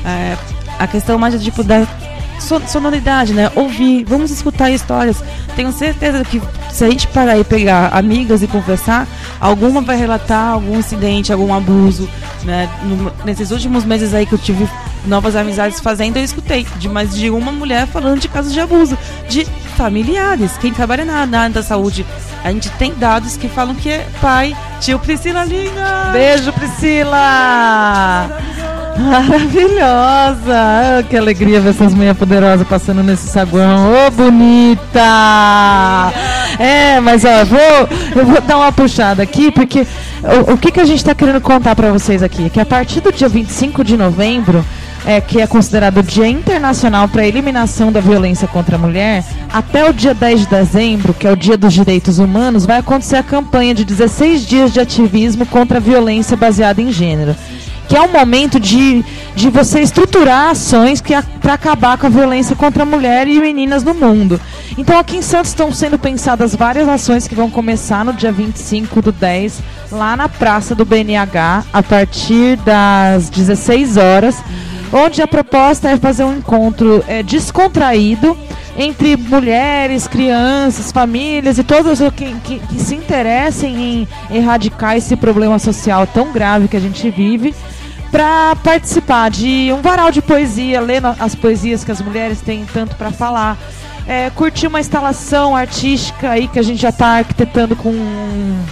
é, 0.05 0.37
a 0.79 0.87
questão 0.89 1.17
mais 1.19 1.41
tipo 1.43 1.63
da 1.63 1.87
sonoridade, 2.67 3.33
né? 3.33 3.51
Ouvir, 3.55 4.05
vamos 4.05 4.31
escutar 4.31 4.71
histórias. 4.71 5.23
Tenho 5.57 5.73
certeza 5.73 6.25
que 6.25 6.41
se 6.73 6.85
a 6.85 6.91
gente 6.91 7.07
parar 7.09 7.39
e 7.39 7.45
pegar 7.45 7.91
amigas 7.97 8.43
e 8.43 8.47
conversar, 8.47 9.07
alguma 9.41 9.81
vai 9.81 9.97
relatar 9.97 10.53
algum 10.53 10.79
incidente, 10.79 11.33
algum 11.33 11.55
abuso, 11.55 12.09
né? 12.45 12.69
Nesses 13.25 13.51
últimos 13.51 13.85
meses 13.85 14.15
aí 14.15 14.27
que 14.27 14.35
eu 14.35 14.39
tive 14.39 14.69
novas 15.07 15.37
amizades 15.37 15.81
fazendo, 15.81 16.17
eu 16.17 16.25
escutei 16.25 16.67
de 16.77 16.89
mais 16.89 17.15
de 17.15 17.31
uma 17.31 17.53
mulher 17.53 17.87
falando 17.87 18.21
de 18.21 18.29
casos 18.29 18.53
de 18.53 18.61
abuso, 18.61 18.97
de 19.29 19.45
familiares. 19.77 20.57
Quem 20.59 20.73
trabalha 20.73 21.05
na, 21.05 21.27
na 21.27 21.41
área 21.43 21.55
da 21.55 21.63
saúde, 21.63 22.05
a 22.45 22.51
gente 22.51 22.71
tem 22.73 22.95
dados 22.95 23.37
que 23.37 23.49
falam 23.49 23.75
que 23.75 23.91
é 23.91 24.07
pai, 24.21 24.57
tio 24.81 24.99
Priscila 24.99 25.45
Linda. 25.45 26.11
Beijo, 26.13 26.53
Priscila! 26.53 28.29
Maravilhosa! 28.99 30.99
Oh, 30.99 31.05
que 31.09 31.17
alegria 31.17 31.61
ver 31.61 31.71
essas 31.71 31.95
mulheres 31.95 32.19
poderosas 32.19 32.67
passando 32.67 33.03
nesse 33.03 33.29
saguão. 33.29 33.93
Ô, 33.93 34.07
oh, 34.07 34.11
bonita! 34.11 36.13
É, 36.59 37.01
mas 37.01 37.25
ó, 37.25 37.45
vou, 37.45 37.89
eu 38.17 38.27
vou 38.27 38.41
dar 38.41 38.57
uma 38.57 38.73
puxada 38.73 39.23
aqui, 39.23 39.51
porque 39.51 39.87
o, 40.47 40.53
o 40.53 40.59
que, 40.59 40.71
que 40.71 40.81
a 40.81 40.85
gente 40.85 40.99
está 40.99 41.15
querendo 41.15 41.41
contar 41.41 41.75
para 41.75 41.91
vocês 41.91 42.23
aqui? 42.23 42.47
É 42.47 42.49
que 42.49 42.61
a 42.61 42.67
partir 42.67 43.01
do 43.01 43.13
dia 43.13 43.29
25 43.29 43.83
de 43.83 43.97
novembro, 43.97 44.65
é, 45.05 45.21
que 45.21 45.41
é 45.41 45.47
considerado 45.47 45.99
o 45.99 46.03
Dia 46.03 46.27
Internacional 46.27 47.09
para 47.09 47.23
a 47.23 47.27
Eliminação 47.27 47.91
da 47.91 48.01
Violência 48.01 48.49
contra 48.49 48.77
a 48.77 48.79
Mulher, 48.79 49.25
até 49.53 49.89
o 49.89 49.93
dia 49.93 50.15
10 50.15 50.41
de 50.41 50.47
dezembro, 50.47 51.15
que 51.15 51.27
é 51.27 51.33
o 51.33 51.37
Dia 51.37 51.57
dos 51.57 51.73
Direitos 51.73 52.19
Humanos, 52.19 52.67
vai 52.67 52.79
acontecer 52.79 53.17
a 53.17 53.23
campanha 53.23 53.75
de 53.75 53.85
16 53.85 54.47
dias 54.47 54.73
de 54.73 54.81
ativismo 54.81 55.47
contra 55.47 55.79
a 55.79 55.81
violência 55.81 56.37
baseada 56.37 56.81
em 56.83 56.93
gênero 56.93 57.35
que 57.89 57.97
é 57.97 58.03
um 58.03 58.13
momento 58.13 58.61
de, 58.61 59.03
de 59.35 59.49
você 59.49 59.81
estruturar 59.81 60.51
ações 60.51 61.01
que 61.01 61.15
para 61.41 61.55
acabar 61.55 61.97
com 61.97 62.07
a 62.07 62.11
violência 62.11 62.55
contra 62.55 62.83
a 62.83 62.87
mulher 62.87 63.27
e 63.27 63.41
meninas 63.41 63.83
no 63.83 63.95
mundo. 63.95 64.39
Então 64.77 64.99
aqui 64.99 65.17
em 65.17 65.23
Santos 65.23 65.49
estão 65.49 65.73
sendo 65.73 65.99
pensadas 65.99 66.55
várias 66.55 66.87
ações 66.87 67.27
que 67.27 67.35
vão 67.35 67.51
começar 67.51 68.05
no 68.05 68.13
dia 68.13 68.31
25 68.31 69.01
do 69.01 69.11
10, 69.11 69.63
lá 69.91 70.15
na 70.17 70.29
Praça 70.29 70.75
do 70.75 70.85
BNH, 70.85 71.65
a 71.73 71.83
partir 71.83 72.57
das 72.59 73.31
16 73.31 73.97
horas, 73.97 74.37
onde 74.93 75.23
a 75.23 75.27
proposta 75.27 75.89
é 75.89 75.97
fazer 75.97 76.25
um 76.25 76.37
encontro 76.37 77.03
é, 77.09 77.23
descontraído 77.23 78.37
entre 78.77 79.17
mulheres, 79.17 80.07
crianças, 80.07 80.93
famílias 80.93 81.59
e 81.59 81.65
todos 81.65 81.99
que, 82.15 82.33
que, 82.45 82.59
que 82.61 82.81
se 82.81 82.95
interessem 82.95 83.77
em 83.77 84.09
erradicar 84.31 84.97
esse 84.97 85.17
problema 85.17 85.59
social 85.59 86.07
tão 86.07 86.33
grave 86.33 86.69
que 86.69 86.77
a 86.77 86.81
gente 86.81 87.11
vive 87.11 87.55
para 88.11 88.57
participar 88.57 89.31
de 89.31 89.71
um 89.73 89.83
varal 89.83 90.11
de 90.11 90.23
poesia, 90.23 90.81
ler 90.81 91.03
as 91.19 91.35
poesias 91.35 91.85
que 91.85 91.93
as 91.93 92.01
mulheres 92.01 92.41
têm 92.41 92.65
tanto 92.73 92.97
para 92.97 93.11
falar, 93.11 93.59
é, 94.07 94.31
curtir 94.31 94.67
uma 94.67 94.81
instalação 94.81 95.55
artística 95.55 96.31
aí 96.31 96.49
que 96.49 96.59
a 96.59 96.63
gente 96.63 96.81
já 96.81 96.89
está 96.89 97.19
arquitetando 97.19 97.77
com 97.77 97.91
um, 97.91 98.65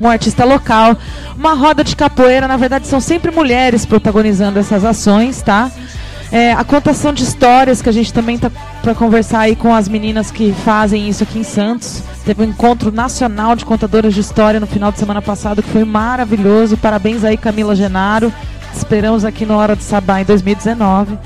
um 0.00 0.08
artista 0.08 0.44
local, 0.44 0.96
uma 1.36 1.54
roda 1.54 1.82
de 1.82 1.96
capoeira, 1.96 2.46
na 2.46 2.56
verdade 2.56 2.86
são 2.86 3.00
sempre 3.00 3.30
mulheres 3.30 3.86
protagonizando 3.86 4.58
essas 4.58 4.84
ações, 4.84 5.40
tá? 5.40 5.70
É, 6.30 6.52
a 6.52 6.62
contação 6.62 7.12
de 7.12 7.24
histórias 7.24 7.80
que 7.80 7.88
a 7.88 7.92
gente 7.92 8.12
também 8.12 8.36
tá 8.36 8.50
para 8.82 8.94
conversar 8.94 9.40
aí 9.40 9.56
com 9.56 9.74
as 9.74 9.88
meninas 9.88 10.30
que 10.30 10.52
fazem 10.62 11.08
isso 11.08 11.22
aqui 11.22 11.38
em 11.38 11.42
Santos 11.42 12.02
Teve 12.28 12.42
um 12.42 12.44
encontro 12.44 12.92
nacional 12.92 13.56
de 13.56 13.64
contadoras 13.64 14.12
de 14.12 14.20
história 14.20 14.60
no 14.60 14.66
final 14.66 14.92
de 14.92 14.98
semana 14.98 15.22
passado 15.22 15.62
que 15.62 15.70
foi 15.70 15.82
maravilhoso. 15.82 16.76
Parabéns 16.76 17.24
aí, 17.24 17.38
Camila 17.38 17.74
Genaro. 17.74 18.30
Esperamos 18.74 19.24
aqui 19.24 19.44
no 19.44 19.54
Hora 19.54 19.74
do 19.74 19.82
Sabá 19.82 20.20
em 20.20 20.24
2019. 20.24 21.18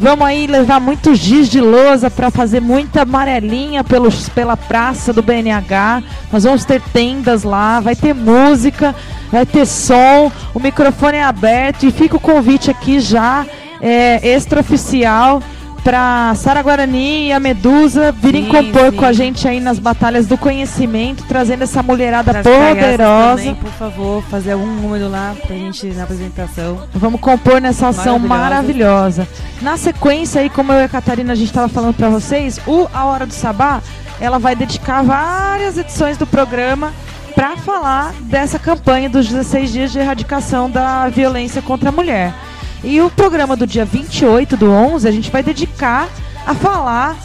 Vamos 0.00 0.26
aí 0.26 0.46
levar 0.46 0.80
muito 0.80 1.14
giz 1.14 1.48
de 1.48 1.60
lousa 1.60 2.08
para 2.08 2.30
fazer 2.30 2.60
muita 2.60 3.02
amarelinha 3.02 3.82
pelos, 3.82 4.28
pela 4.28 4.56
praça 4.56 5.12
do 5.12 5.22
BNH. 5.22 6.02
Nós 6.32 6.44
vamos 6.44 6.64
ter 6.64 6.80
tendas 6.92 7.42
lá, 7.42 7.80
vai 7.80 7.96
ter 7.96 8.14
música, 8.14 8.94
vai 9.30 9.44
ter 9.44 9.66
som, 9.66 10.30
o 10.54 10.60
microfone 10.60 11.18
é 11.18 11.24
aberto 11.24 11.84
e 11.84 11.90
fica 11.90 12.16
o 12.16 12.20
convite 12.20 12.70
aqui 12.70 13.00
já 13.00 13.44
é, 13.80 14.34
extraoficial 14.34 15.42
para 15.88 16.34
Sara 16.34 16.60
Guarani 16.60 17.28
e 17.28 17.32
a 17.32 17.40
Medusa 17.40 18.12
virem 18.12 18.44
sim, 18.44 18.50
compor 18.50 18.90
sim. 18.90 18.96
com 18.98 19.06
a 19.06 19.12
gente 19.14 19.48
aí 19.48 19.58
nas 19.58 19.78
batalhas 19.78 20.26
do 20.26 20.36
conhecimento, 20.36 21.24
trazendo 21.24 21.62
essa 21.64 21.82
mulherada 21.82 22.30
Traz 22.30 22.46
poderosa. 22.46 23.36
Também, 23.38 23.54
por 23.54 23.70
favor, 23.70 24.22
fazer 24.24 24.54
um 24.54 24.66
número 24.66 25.08
lá 25.08 25.34
pra 25.40 25.56
gente 25.56 25.86
na 25.86 26.02
apresentação. 26.02 26.82
Vamos 26.92 27.18
compor 27.22 27.58
nessa 27.58 27.88
ação 27.88 28.18
maravilhosa. 28.18 29.26
Na 29.62 29.78
sequência 29.78 30.42
aí, 30.42 30.50
como 30.50 30.74
eu 30.74 30.80
e 30.80 30.84
a 30.84 30.88
Catarina 30.90 31.32
a 31.32 31.36
gente 31.36 31.48
estava 31.48 31.68
falando 31.68 31.94
para 31.94 32.10
vocês, 32.10 32.60
o 32.66 32.86
A 32.92 33.06
Hora 33.06 33.24
do 33.24 33.32
Sabá, 33.32 33.80
ela 34.20 34.38
vai 34.38 34.54
dedicar 34.54 35.02
várias 35.02 35.78
edições 35.78 36.18
do 36.18 36.26
programa 36.26 36.92
para 37.34 37.56
falar 37.56 38.12
dessa 38.24 38.58
campanha 38.58 39.08
dos 39.08 39.26
16 39.26 39.72
dias 39.72 39.90
de 39.90 40.00
erradicação 40.00 40.70
da 40.70 41.08
violência 41.08 41.62
contra 41.62 41.88
a 41.88 41.92
mulher. 41.92 42.34
E 42.82 43.00
o 43.00 43.10
programa 43.10 43.56
do 43.56 43.66
dia 43.66 43.84
28 43.84 44.56
do 44.56 44.70
11 44.70 45.08
a 45.08 45.10
gente 45.10 45.30
vai 45.30 45.42
dedicar 45.42 46.08
a 46.46 46.54
falar 46.54 47.16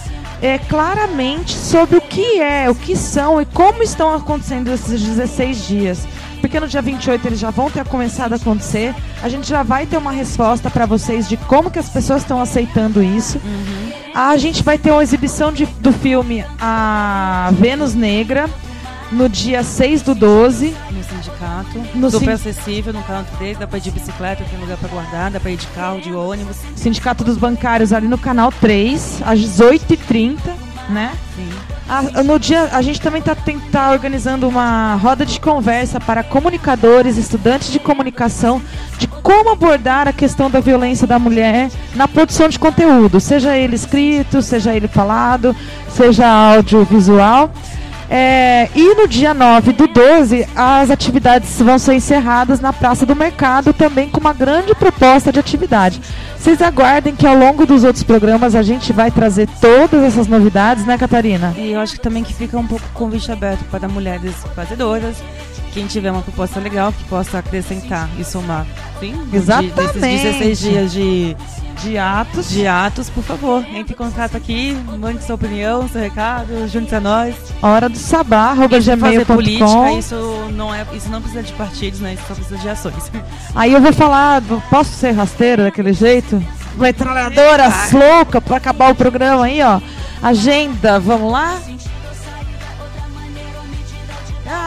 é, 0.41 0.57
claramente 0.57 1.53
sobre 1.55 1.97
o 1.97 2.01
que 2.01 2.41
é, 2.41 2.69
o 2.69 2.75
que 2.75 2.95
são 2.95 3.41
e 3.41 3.45
como 3.45 3.81
estão 3.81 4.13
acontecendo 4.13 4.71
esses 4.71 5.01
16 5.01 5.67
dias. 5.67 6.07
Porque 6.41 6.59
no 6.59 6.67
dia 6.67 6.81
28 6.81 7.25
eles 7.25 7.39
já 7.39 7.49
vão 7.49 7.71
ter 7.71 7.85
começado 7.85 8.33
a 8.33 8.35
acontecer. 8.35 8.93
A 9.21 9.29
gente 9.29 9.47
já 9.47 9.63
vai 9.63 9.85
ter 9.85 9.95
uma 9.95 10.11
resposta 10.11 10.69
para 10.69 10.85
vocês 10.85 11.29
de 11.29 11.37
como 11.37 11.71
que 11.71 11.79
as 11.79 11.87
pessoas 11.87 12.23
estão 12.23 12.41
aceitando 12.41 13.01
isso. 13.01 13.37
Uhum. 13.37 13.91
A 14.13 14.35
gente 14.35 14.61
vai 14.61 14.77
ter 14.77 14.91
uma 14.91 15.01
exibição 15.01 15.53
de, 15.53 15.65
do 15.65 15.93
filme 15.93 16.43
A 16.59 17.49
Vênus 17.53 17.95
Negra 17.95 18.49
no 19.11 19.29
dia 19.29 19.63
6 19.63 20.01
do 20.01 20.15
12. 20.15 20.75
No 20.91 21.03
sindicato. 21.03 21.79
No 21.95 22.09
Super 22.09 22.37
sin... 22.37 22.49
acessível, 22.49 22.93
no 22.93 23.03
canal 23.03 23.25
3, 23.37 23.57
dá 23.57 23.67
pra 23.67 23.77
ir 23.77 23.81
de 23.81 23.91
bicicleta, 23.91 24.43
tem 24.43 24.59
lugar 24.59 24.77
pra 24.77 24.89
guardar, 24.89 25.31
dá 25.31 25.39
pra 25.39 25.51
ir 25.51 25.57
de 25.57 25.67
carro, 25.67 26.01
de 26.01 26.13
ônibus. 26.13 26.57
Sindicato 26.75 27.23
dos 27.23 27.37
Bancários 27.37 27.93
ali 27.93 28.07
no 28.07 28.17
canal 28.17 28.51
3, 28.51 29.21
às 29.25 29.39
18h30, 29.39 30.37
né? 30.89 31.11
Sim. 31.35 31.49
A, 31.87 32.23
no 32.23 32.39
dia, 32.39 32.69
a 32.71 32.81
gente 32.81 33.01
também 33.01 33.19
está 33.19 33.35
tá 33.71 33.91
organizando 33.91 34.47
uma 34.47 34.95
roda 34.95 35.25
de 35.25 35.39
conversa 35.39 35.99
para 35.99 36.23
comunicadores, 36.23 37.17
estudantes 37.17 37.71
de 37.71 37.79
comunicação, 37.79 38.61
de 38.97 39.07
como 39.07 39.51
abordar 39.51 40.07
a 40.07 40.13
questão 40.13 40.49
da 40.49 40.61
violência 40.61 41.05
da 41.05 41.19
mulher 41.19 41.69
na 41.93 42.07
produção 42.07 42.47
de 42.47 42.57
conteúdo, 42.57 43.19
seja 43.19 43.57
ele 43.57 43.75
escrito, 43.75 44.41
seja 44.41 44.73
ele 44.73 44.87
falado, 44.87 45.55
seja 45.89 46.25
audiovisual. 46.55 47.51
É, 48.09 48.69
e 48.75 48.95
no 48.95 49.07
dia 49.07 49.33
9 49.33 49.73
do 49.73 49.87
12, 49.87 50.47
as 50.55 50.91
atividades 50.91 51.59
vão 51.59 51.79
ser 51.79 51.95
encerradas 51.95 52.59
na 52.59 52.73
Praça 52.73 53.05
do 53.05 53.15
Mercado, 53.15 53.73
também 53.73 54.09
com 54.09 54.19
uma 54.19 54.33
grande 54.33 54.75
proposta 54.75 55.31
de 55.31 55.39
atividade. 55.39 56.01
Vocês 56.37 56.61
aguardem 56.61 57.15
que 57.15 57.25
ao 57.25 57.37
longo 57.37 57.65
dos 57.65 57.83
outros 57.83 58.03
programas 58.03 58.53
a 58.53 58.61
gente 58.61 58.91
vai 58.91 59.09
trazer 59.09 59.47
todas 59.61 60.03
essas 60.03 60.27
novidades, 60.27 60.85
né, 60.85 60.97
Catarina? 60.97 61.53
E 61.57 61.71
eu 61.71 61.79
acho 61.79 61.93
que 61.93 62.01
também 62.01 62.23
que 62.23 62.33
fica 62.33 62.57
um 62.57 62.67
pouco 62.67 62.85
convite 62.93 63.31
aberto 63.31 63.63
para 63.71 63.87
mulheres 63.87 64.35
fazedoras, 64.53 65.15
quem 65.73 65.87
tiver 65.87 66.11
uma 66.11 66.21
proposta 66.21 66.59
legal 66.59 66.91
que 66.91 67.03
possa 67.05 67.39
acrescentar 67.39 68.09
e 68.19 68.23
somar. 68.23 68.67
Sim, 68.99 69.15
exatamente. 69.33 69.73
De, 69.73 70.01
desses 70.01 70.59
16 70.59 70.59
dias 70.59 70.91
de 70.91 71.37
de 71.81 71.97
atos. 71.97 72.49
De 72.49 72.67
atos, 72.67 73.09
por 73.09 73.23
favor, 73.23 73.65
entre 73.73 73.93
em 73.93 73.97
contato 73.97 74.37
aqui, 74.37 74.73
mande 74.99 75.23
sua 75.23 75.35
opinião, 75.35 75.87
seu 75.87 76.01
recado, 76.01 76.67
junte 76.67 76.93
a 76.93 76.99
nós. 76.99 77.35
Hora 77.61 77.89
do 77.89 77.97
sabá, 77.97 78.51
arroba 78.51 78.79
gmail.com. 78.79 79.35
política, 79.35 79.91
isso 79.97 80.15
não, 80.53 80.73
é, 80.73 80.85
isso 80.93 81.09
não 81.09 81.21
precisa 81.21 81.43
de 81.43 81.53
partidos, 81.53 81.99
né? 81.99 82.13
Isso 82.13 82.23
só 82.27 82.35
precisa 82.35 82.57
de 82.57 82.69
ações. 82.69 83.11
Aí 83.55 83.73
eu 83.73 83.81
vou 83.81 83.93
falar, 83.93 84.41
posso 84.69 84.91
ser 84.91 85.11
rasteiro 85.11 85.63
daquele 85.63 85.93
jeito? 85.93 86.43
Metralhadora 86.75 87.71
louca 87.91 88.41
pra 88.41 88.57
acabar 88.57 88.91
o 88.91 88.95
programa 88.95 89.45
aí, 89.45 89.61
ó. 89.61 89.79
Agenda, 90.21 90.99
vamos 90.99 91.31
lá? 91.31 91.59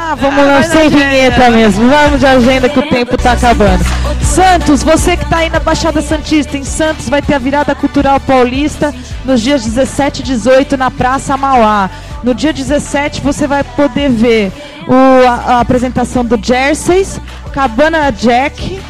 Ah, 0.09 0.15
vamos 0.15 0.39
ah, 0.39 0.47
lá, 0.47 0.63
sem 0.63 0.89
vinheta 0.89 1.51
mesmo. 1.51 1.89
Vamos 1.89 2.21
de 2.21 2.27
agenda 2.27 2.69
que 2.69 2.79
o 2.79 2.89
tempo 2.89 3.19
tá 3.19 3.33
acabando. 3.33 3.85
Santos, 4.23 4.85
você 4.85 5.17
que 5.17 5.25
está 5.25 5.39
aí 5.39 5.51
na 5.51 5.59
Baixada 5.59 6.01
Santista, 6.01 6.57
em 6.57 6.63
Santos, 6.63 7.09
vai 7.09 7.21
ter 7.21 7.35
a 7.35 7.39
virada 7.41 7.75
cultural 7.75 8.21
paulista 8.21 8.95
nos 9.25 9.41
dias 9.41 9.65
17 9.65 10.21
e 10.21 10.23
18 10.23 10.77
na 10.77 10.93
Praça 10.93 11.37
Mauá. 11.37 11.91
No 12.23 12.37
dia 12.37 12.53
17 12.53 13.21
você 13.21 13.49
vai 13.49 13.65
poder 13.65 14.09
ver 14.09 14.53
o, 14.87 15.27
a, 15.27 15.57
a 15.57 15.61
apresentação 15.61 16.25
do 16.25 16.39
Jerseys, 16.41 17.21
Cabana 17.53 18.13
Jack, 18.13 18.81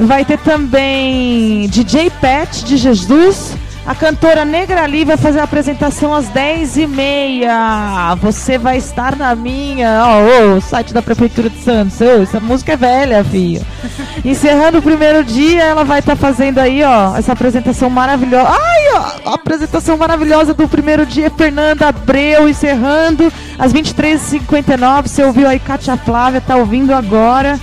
vai 0.00 0.24
ter 0.24 0.38
também 0.38 1.68
DJ 1.68 2.10
Pet 2.18 2.64
de 2.64 2.78
Jesus, 2.78 3.58
a 3.84 3.94
cantora 3.96 4.44
Negra 4.44 4.82
Ali 4.84 5.04
vai 5.04 5.16
fazer 5.16 5.40
a 5.40 5.44
apresentação 5.44 6.14
às 6.14 6.26
10h30. 6.30 8.16
Você 8.20 8.56
vai 8.56 8.76
estar 8.76 9.16
na 9.16 9.34
minha. 9.34 10.04
Ó, 10.04 10.20
oh, 10.20 10.56
oh, 10.56 10.60
site 10.60 10.94
da 10.94 11.02
Prefeitura 11.02 11.50
de 11.50 11.58
Santos. 11.58 12.00
Oh, 12.00 12.22
essa 12.22 12.38
música 12.38 12.72
é 12.72 12.76
velha, 12.76 13.24
filho. 13.24 13.64
Encerrando 14.24 14.78
o 14.78 14.82
primeiro 14.82 15.24
dia, 15.24 15.64
ela 15.64 15.84
vai 15.84 15.98
estar 15.98 16.16
tá 16.16 16.20
fazendo 16.20 16.58
aí, 16.58 16.82
ó, 16.84 17.16
essa 17.16 17.32
apresentação 17.32 17.90
maravilhosa. 17.90 18.50
Ai, 18.50 18.82
ó, 18.94 19.30
a 19.30 19.34
apresentação 19.34 19.96
maravilhosa 19.96 20.54
do 20.54 20.68
primeiro 20.68 21.04
dia. 21.04 21.28
Fernanda 21.30 21.88
Abreu 21.88 22.48
encerrando 22.48 23.32
às 23.58 23.72
23h59. 23.72 25.08
Você 25.08 25.24
ouviu 25.24 25.48
aí 25.48 25.58
Kátia 25.58 25.96
Flávia, 25.96 26.40
tá 26.40 26.56
ouvindo 26.56 26.94
agora. 26.94 27.58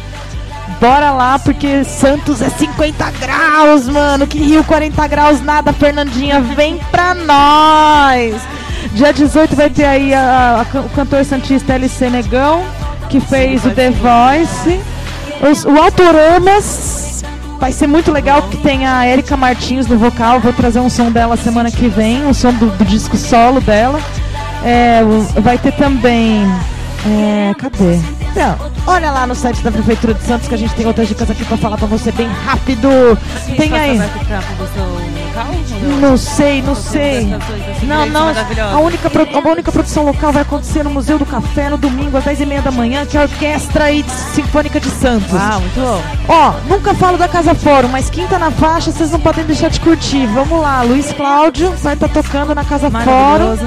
Bora 0.80 1.11
lá, 1.11 1.38
porque 1.38 1.84
Santos 1.84 2.41
é 2.41 2.49
50 2.49 3.11
graus, 3.19 3.88
mano. 3.88 4.25
Que 4.25 4.39
Rio 4.39 4.63
40 4.63 5.07
graus, 5.07 5.41
nada, 5.41 5.73
Fernandinha. 5.73 6.39
Vem 6.39 6.77
pra 6.89 7.13
nós! 7.13 8.41
Dia 8.93 9.11
18 9.11 9.55
vai 9.55 9.69
ter 9.69 9.86
aí 9.86 10.13
a, 10.13 10.65
a, 10.73 10.80
o 10.80 10.89
cantor 10.89 11.23
santista 11.25 11.73
LC 11.73 12.09
Negão, 12.09 12.63
que 13.09 13.19
fez 13.19 13.65
o 13.65 13.71
The 13.71 13.91
Voice. 13.91 14.80
Os, 15.41 15.65
o 15.65 15.77
Autoramas 15.77 17.23
vai 17.59 17.73
ser 17.73 17.88
muito 17.88 18.11
legal 18.11 18.43
que 18.43 18.57
tem 18.57 18.88
a 18.88 19.05
Erika 19.05 19.36
Martins 19.36 19.86
no 19.86 19.97
vocal. 19.97 20.39
Vou 20.39 20.53
trazer 20.53 20.80
um 20.80 20.89
som 20.89 21.11
dela 21.11 21.36
semana 21.36 21.69
que 21.69 21.89
vem, 21.89 22.25
um 22.25 22.34
som 22.34 22.53
do, 22.53 22.67
do 22.67 22.86
disco 22.86 23.17
solo 23.17 23.59
dela. 23.59 23.99
É, 24.63 25.01
vai 25.41 25.57
ter 25.57 25.73
também. 25.73 26.49
É, 27.05 27.53
cadê? 27.57 27.99
Então, 28.31 28.55
olha 28.85 29.11
lá 29.11 29.25
no 29.25 29.33
site 29.33 29.61
da 29.61 29.71
Prefeitura 29.71 30.13
de 30.13 30.23
Santos 30.23 30.47
que 30.47 30.53
a 30.53 30.57
gente 30.57 30.73
tem 30.75 30.85
outras 30.85 31.07
dicas 31.07 31.29
aqui 31.29 31.45
pra 31.45 31.57
falar 31.57 31.77
pra 31.77 31.87
você 31.87 32.11
bem 32.11 32.27
rápido. 32.27 32.89
Tem 33.57 33.73
aí. 33.73 33.99
Não 36.01 36.17
sei, 36.17 36.61
não 36.61 36.75
sei. 36.75 37.25
Não, 37.83 38.05
não. 38.07 38.27
A 38.27 38.79
única, 38.79 39.09
a 39.33 39.49
única 39.49 39.71
produção 39.71 40.03
local 40.05 40.33
vai 40.33 40.41
acontecer 40.41 40.83
no 40.83 40.89
Museu 40.89 41.17
do 41.17 41.25
Café 41.25 41.69
no 41.69 41.77
domingo 41.77 42.17
às 42.17 42.25
10h30 42.25 42.61
da 42.61 42.71
manhã, 42.71 43.05
que 43.05 43.17
é 43.17 43.21
a 43.21 43.23
Orquestra 43.23 43.85
Sinfônica 44.33 44.79
de 44.79 44.89
Santos. 44.89 45.33
Ah, 45.33 45.59
muito 45.59 45.79
bom. 45.79 46.01
Ó, 46.27 46.53
nunca 46.67 46.93
falo 46.93 47.17
da 47.17 47.27
Casa 47.27 47.55
Fórum, 47.55 47.87
mas 47.87 48.09
quinta 48.09 48.37
na 48.37 48.51
faixa, 48.51 48.91
vocês 48.91 49.11
não 49.11 49.19
podem 49.19 49.45
deixar 49.45 49.69
de 49.69 49.79
curtir. 49.79 50.25
Vamos 50.27 50.61
lá, 50.61 50.81
Luiz 50.81 51.11
Cláudio 51.13 51.71
vai 51.77 51.93
estar 51.93 52.07
tá 52.09 52.21
tocando 52.21 52.53
na 52.53 52.63
Casa 52.65 52.91
Fórum. 52.91 53.57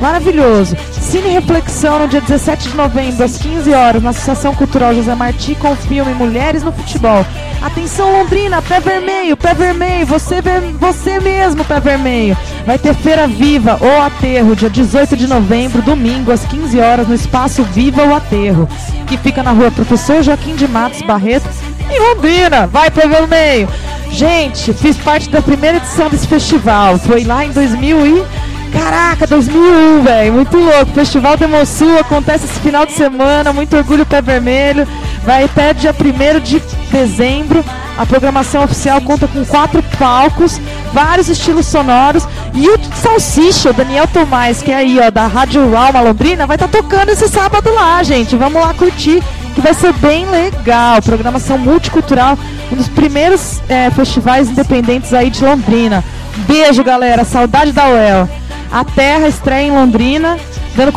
Maravilhoso. 0.00 0.76
Cine 0.92 1.28
Reflexão 1.28 1.98
no 1.98 2.08
dia 2.08 2.20
17 2.20 2.70
de 2.70 2.76
novembro, 2.76 3.22
às 3.22 3.36
15 3.36 3.72
horas, 3.72 4.02
na 4.02 4.10
Associação 4.10 4.54
Cultural 4.54 4.94
José 4.94 5.14
Marti, 5.14 5.54
com 5.54 5.72
o 5.72 5.76
filme 5.76 6.14
Mulheres 6.14 6.62
no 6.62 6.72
Futebol. 6.72 7.26
Atenção, 7.60 8.10
Londrina, 8.10 8.62
pé 8.62 8.80
vermelho, 8.80 9.36
pé 9.36 9.52
vermelho, 9.52 10.06
você, 10.06 10.36
você 10.78 11.20
mesmo, 11.20 11.64
pé 11.64 11.78
vermelho. 11.78 12.36
Vai 12.64 12.78
ter 12.78 12.94
Feira 12.94 13.26
Viva 13.26 13.76
ou 13.80 14.00
Aterro, 14.00 14.56
dia 14.56 14.70
18 14.70 15.16
de 15.16 15.26
novembro, 15.26 15.82
domingo, 15.82 16.32
às 16.32 16.44
15 16.46 16.78
horas, 16.80 17.06
no 17.06 17.14
espaço 17.14 17.62
Viva 17.64 18.04
o 18.04 18.14
Aterro, 18.14 18.66
que 19.06 19.18
fica 19.18 19.42
na 19.42 19.50
rua 19.50 19.70
Professor 19.70 20.22
Joaquim 20.22 20.54
de 20.54 20.66
Matos 20.66 21.02
Barreto, 21.02 21.48
em 21.90 22.00
Londrina. 22.00 22.66
Vai, 22.66 22.90
pé 22.90 23.06
vermelho. 23.06 23.68
Gente, 24.10 24.72
fiz 24.72 24.96
parte 24.96 25.28
da 25.28 25.42
primeira 25.42 25.76
edição 25.76 26.08
desse 26.08 26.26
festival. 26.26 26.98
Foi 26.98 27.24
lá 27.24 27.44
em 27.44 27.50
2000 27.50 28.06
e 28.06 28.49
Caraca, 28.72 29.26
2001, 29.26 30.02
velho, 30.02 30.32
muito 30.32 30.56
louco. 30.56 30.92
Festival 30.92 31.36
Demosul 31.36 31.98
acontece 31.98 32.44
esse 32.44 32.60
final 32.60 32.86
de 32.86 32.92
semana, 32.92 33.52
muito 33.52 33.76
orgulho 33.76 34.06
pé 34.06 34.22
vermelho. 34.22 34.86
Vai 35.24 35.44
até 35.44 35.74
dia 35.74 35.94
1 35.94 36.40
de 36.40 36.60
dezembro. 36.90 37.64
A 37.98 38.06
programação 38.06 38.64
oficial 38.64 39.00
conta 39.02 39.28
com 39.28 39.44
quatro 39.44 39.82
palcos, 39.98 40.58
vários 40.92 41.28
estilos 41.28 41.66
sonoros. 41.66 42.26
E 42.54 42.68
o 42.68 42.78
Salsicha, 42.94 43.70
o 43.70 43.74
Daniel 43.74 44.06
Tomás, 44.06 44.62
que 44.62 44.72
é 44.72 44.76
aí, 44.76 44.98
ó, 44.98 45.10
da 45.10 45.26
Rádio 45.26 45.76
Alma 45.76 46.00
Londrina, 46.00 46.46
vai 46.46 46.56
estar 46.56 46.68
tá 46.68 46.78
tocando 46.80 47.10
esse 47.10 47.28
sábado 47.28 47.70
lá, 47.74 48.02
gente. 48.02 48.36
Vamos 48.36 48.60
lá 48.60 48.72
curtir, 48.72 49.22
que 49.54 49.60
vai 49.60 49.74
ser 49.74 49.92
bem 49.94 50.24
legal. 50.26 51.02
Programação 51.02 51.58
multicultural, 51.58 52.38
um 52.72 52.76
dos 52.76 52.88
primeiros 52.88 53.60
é, 53.68 53.90
festivais 53.90 54.48
independentes 54.48 55.12
aí 55.12 55.28
de 55.28 55.44
Londrina. 55.44 56.02
Beijo, 56.46 56.82
galera. 56.82 57.24
Saudade 57.24 57.72
da 57.72 57.86
UEL. 57.86 58.39
A 58.70 58.84
Terra 58.84 59.26
estreia 59.26 59.66
em 59.66 59.72
Londrina, 59.72 60.38
dando 60.76 60.92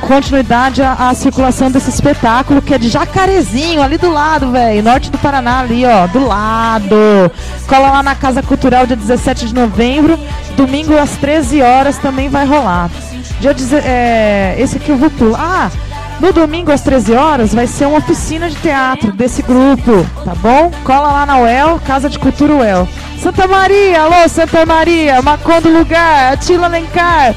continuidade 0.00 0.82
à, 0.82 1.12
circulação 1.14 1.70
desse 1.70 1.88
espetáculo, 1.88 2.60
que 2.60 2.74
é 2.74 2.78
de 2.78 2.88
Jacarezinho, 2.88 3.82
ali 3.82 3.96
do 3.96 4.10
lado, 4.10 4.50
velho. 4.52 4.82
Norte 4.82 5.10
do 5.10 5.16
Paraná, 5.16 5.60
ali, 5.60 5.86
ó, 5.86 6.06
do 6.06 6.26
lado. 6.26 6.96
Cola 7.66 7.90
lá 7.90 8.02
na 8.02 8.14
Casa 8.14 8.42
Cultural, 8.42 8.86
dia 8.86 8.96
17 8.96 9.46
de 9.46 9.54
novembro. 9.54 10.18
Domingo 10.54 10.98
às 10.98 11.16
13 11.16 11.62
horas 11.62 11.96
também 11.96 12.28
vai 12.28 12.44
rolar. 12.44 12.90
Dia, 13.40 13.54
é, 13.84 14.56
esse 14.58 14.76
aqui 14.76 14.90
eu 14.90 14.98
vou 14.98 15.10
pular. 15.10 15.70
Ah, 15.70 15.87
no 16.20 16.32
domingo 16.32 16.72
às 16.72 16.80
13 16.80 17.14
horas 17.14 17.54
vai 17.54 17.66
ser 17.66 17.86
uma 17.86 17.98
oficina 17.98 18.48
de 18.48 18.56
teatro 18.56 19.12
desse 19.12 19.42
grupo, 19.42 20.04
tá 20.24 20.34
bom? 20.34 20.70
Cola 20.84 21.12
lá 21.12 21.26
na 21.26 21.38
UEL, 21.38 21.80
Casa 21.86 22.08
de 22.08 22.18
Cultura 22.18 22.54
UEL. 22.54 22.88
Santa 23.20 23.46
Maria, 23.46 24.02
alô 24.02 24.28
Santa 24.28 24.64
Maria, 24.66 25.22
Macondo 25.22 25.68
Lugar, 25.68 26.32
Atila 26.32 26.68
Lencar. 26.68 27.34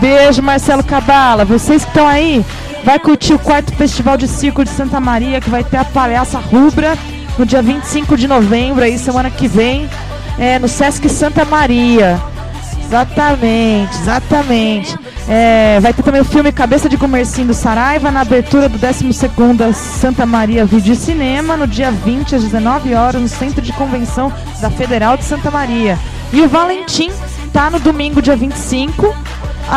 Beijo, 0.00 0.42
Marcelo 0.42 0.82
Cabala. 0.82 1.44
Vocês 1.44 1.84
que 1.84 1.90
estão 1.90 2.06
aí, 2.06 2.44
vai 2.84 2.98
curtir 2.98 3.34
o 3.34 3.38
quarto 3.38 3.74
Festival 3.74 4.16
de 4.16 4.28
Circo 4.28 4.64
de 4.64 4.70
Santa 4.70 5.00
Maria, 5.00 5.40
que 5.40 5.50
vai 5.50 5.64
ter 5.64 5.76
a 5.76 5.84
palhaça 5.84 6.38
rubra 6.38 6.96
no 7.38 7.46
dia 7.46 7.62
25 7.62 8.16
de 8.16 8.28
novembro, 8.28 8.84
aí 8.84 8.98
semana 8.98 9.30
que 9.30 9.48
vem, 9.48 9.88
é, 10.38 10.58
no 10.58 10.68
Sesc 10.68 11.08
Santa 11.08 11.44
Maria. 11.44 12.20
Exatamente, 12.90 13.96
exatamente. 13.98 14.98
É, 15.28 15.78
vai 15.80 15.92
ter 15.94 16.02
também 16.02 16.20
o 16.20 16.24
filme 16.24 16.50
Cabeça 16.50 16.88
de 16.88 16.96
Comercinho 16.96 17.46
do 17.46 17.54
Saraiva 17.54 18.10
na 18.10 18.22
abertura 18.22 18.68
do 18.68 18.76
12º 18.80 19.72
Santa 19.72 20.26
Maria 20.26 20.64
Vídeo 20.64 20.96
Cinema 20.96 21.56
no 21.56 21.68
dia 21.68 21.92
20 21.92 22.34
às 22.34 22.42
19 22.42 22.92
horas 22.94 23.22
no 23.22 23.28
Centro 23.28 23.62
de 23.62 23.72
Convenção 23.74 24.32
da 24.60 24.68
Federal 24.70 25.16
de 25.16 25.22
Santa 25.22 25.52
Maria. 25.52 25.96
E 26.32 26.40
o 26.40 26.48
Valentim 26.48 27.12
tá 27.52 27.70
no 27.70 27.78
domingo 27.78 28.20
dia 28.20 28.34
25 28.34 29.14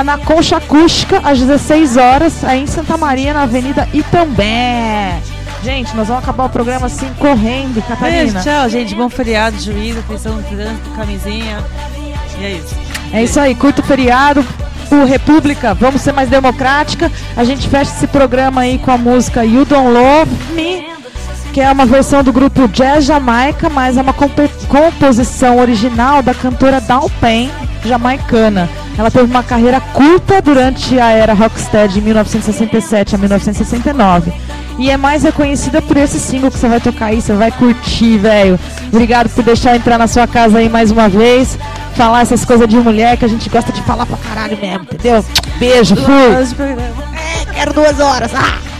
na 0.03 0.17
Concha 0.17 0.57
Acústica 0.57 1.21
às 1.23 1.37
16 1.37 1.97
horas 1.97 2.43
aí 2.43 2.63
em 2.63 2.67
Santa 2.67 2.97
Maria 2.97 3.31
na 3.31 3.43
Avenida 3.43 3.87
Itambé. 3.93 5.21
Gente, 5.63 5.95
nós 5.95 6.07
vamos 6.07 6.23
acabar 6.23 6.45
o 6.45 6.49
programa 6.49 6.87
assim 6.87 7.13
correndo, 7.19 7.79
Catarina. 7.87 8.23
Beijo, 8.23 8.41
tchau, 8.41 8.69
gente. 8.69 8.95
Bom 8.95 9.07
feriado, 9.07 9.59
juízo, 9.59 9.99
atenção 9.99 10.35
no 10.35 10.43
trânsito, 10.43 10.89
camisinha. 10.95 11.63
E 12.39 12.43
é 12.43 12.51
isso. 12.53 12.82
É 13.13 13.23
isso 13.23 13.39
aí, 13.39 13.53
curto 13.53 13.83
feriado. 13.83 14.43
O 14.91 15.05
República, 15.05 15.73
vamos 15.75 16.01
ser 16.01 16.11
mais 16.11 16.29
democrática. 16.29 17.11
A 17.37 17.43
gente 17.43 17.69
fecha 17.69 17.91
esse 17.91 18.07
programa 18.07 18.61
aí 18.61 18.79
com 18.79 18.89
a 18.89 18.97
música 18.97 19.45
You 19.45 19.65
Don't 19.65 19.91
Love 19.91 20.31
Me, 20.55 20.87
que 21.53 21.61
é 21.61 21.71
uma 21.71 21.85
versão 21.85 22.23
do 22.23 22.33
grupo 22.33 22.67
Jazz 22.67 23.05
Jamaica, 23.05 23.69
mas 23.69 23.97
é 23.97 24.01
uma 24.01 24.13
composição 24.13 25.59
original 25.59 26.23
da 26.23 26.33
cantora 26.33 26.81
Dal 26.81 27.09
Pen, 27.21 27.51
jamaicana. 27.85 28.67
Ela 28.97 29.09
teve 29.09 29.25
uma 29.25 29.43
carreira 29.43 29.79
curta 29.79 30.41
durante 30.41 30.99
a 30.99 31.09
era 31.09 31.33
Rocksteady 31.33 31.95
de 31.95 32.01
1967 32.01 33.15
a 33.15 33.17
1969. 33.17 34.33
E 34.79 34.89
é 34.89 34.97
mais 34.97 35.23
reconhecida 35.23 35.81
por 35.81 35.97
esse 35.97 36.19
single 36.19 36.49
que 36.49 36.57
você 36.57 36.67
vai 36.67 36.79
tocar 36.79 37.07
aí, 37.07 37.21
você 37.21 37.33
vai 37.33 37.51
curtir, 37.51 38.17
velho. 38.17 38.59
Obrigado 38.91 39.29
por 39.29 39.43
deixar 39.43 39.75
entrar 39.75 39.97
na 39.97 40.07
sua 40.07 40.27
casa 40.27 40.57
aí 40.57 40.69
mais 40.69 40.89
uma 40.91 41.07
vez. 41.07 41.57
Falar 41.95 42.21
essas 42.21 42.43
coisas 42.43 42.67
de 42.67 42.75
mulher 42.77 43.17
que 43.17 43.25
a 43.25 43.27
gente 43.27 43.49
gosta 43.49 43.71
de 43.71 43.81
falar 43.83 44.05
pra 44.05 44.17
caralho 44.17 44.57
mesmo, 44.57 44.83
entendeu? 44.83 45.23
Beijo, 45.59 45.95
fui. 45.95 46.13
É, 46.13 47.53
quero 47.53 47.73
duas 47.73 47.99
horas. 47.99 48.31
Ah! 48.33 48.72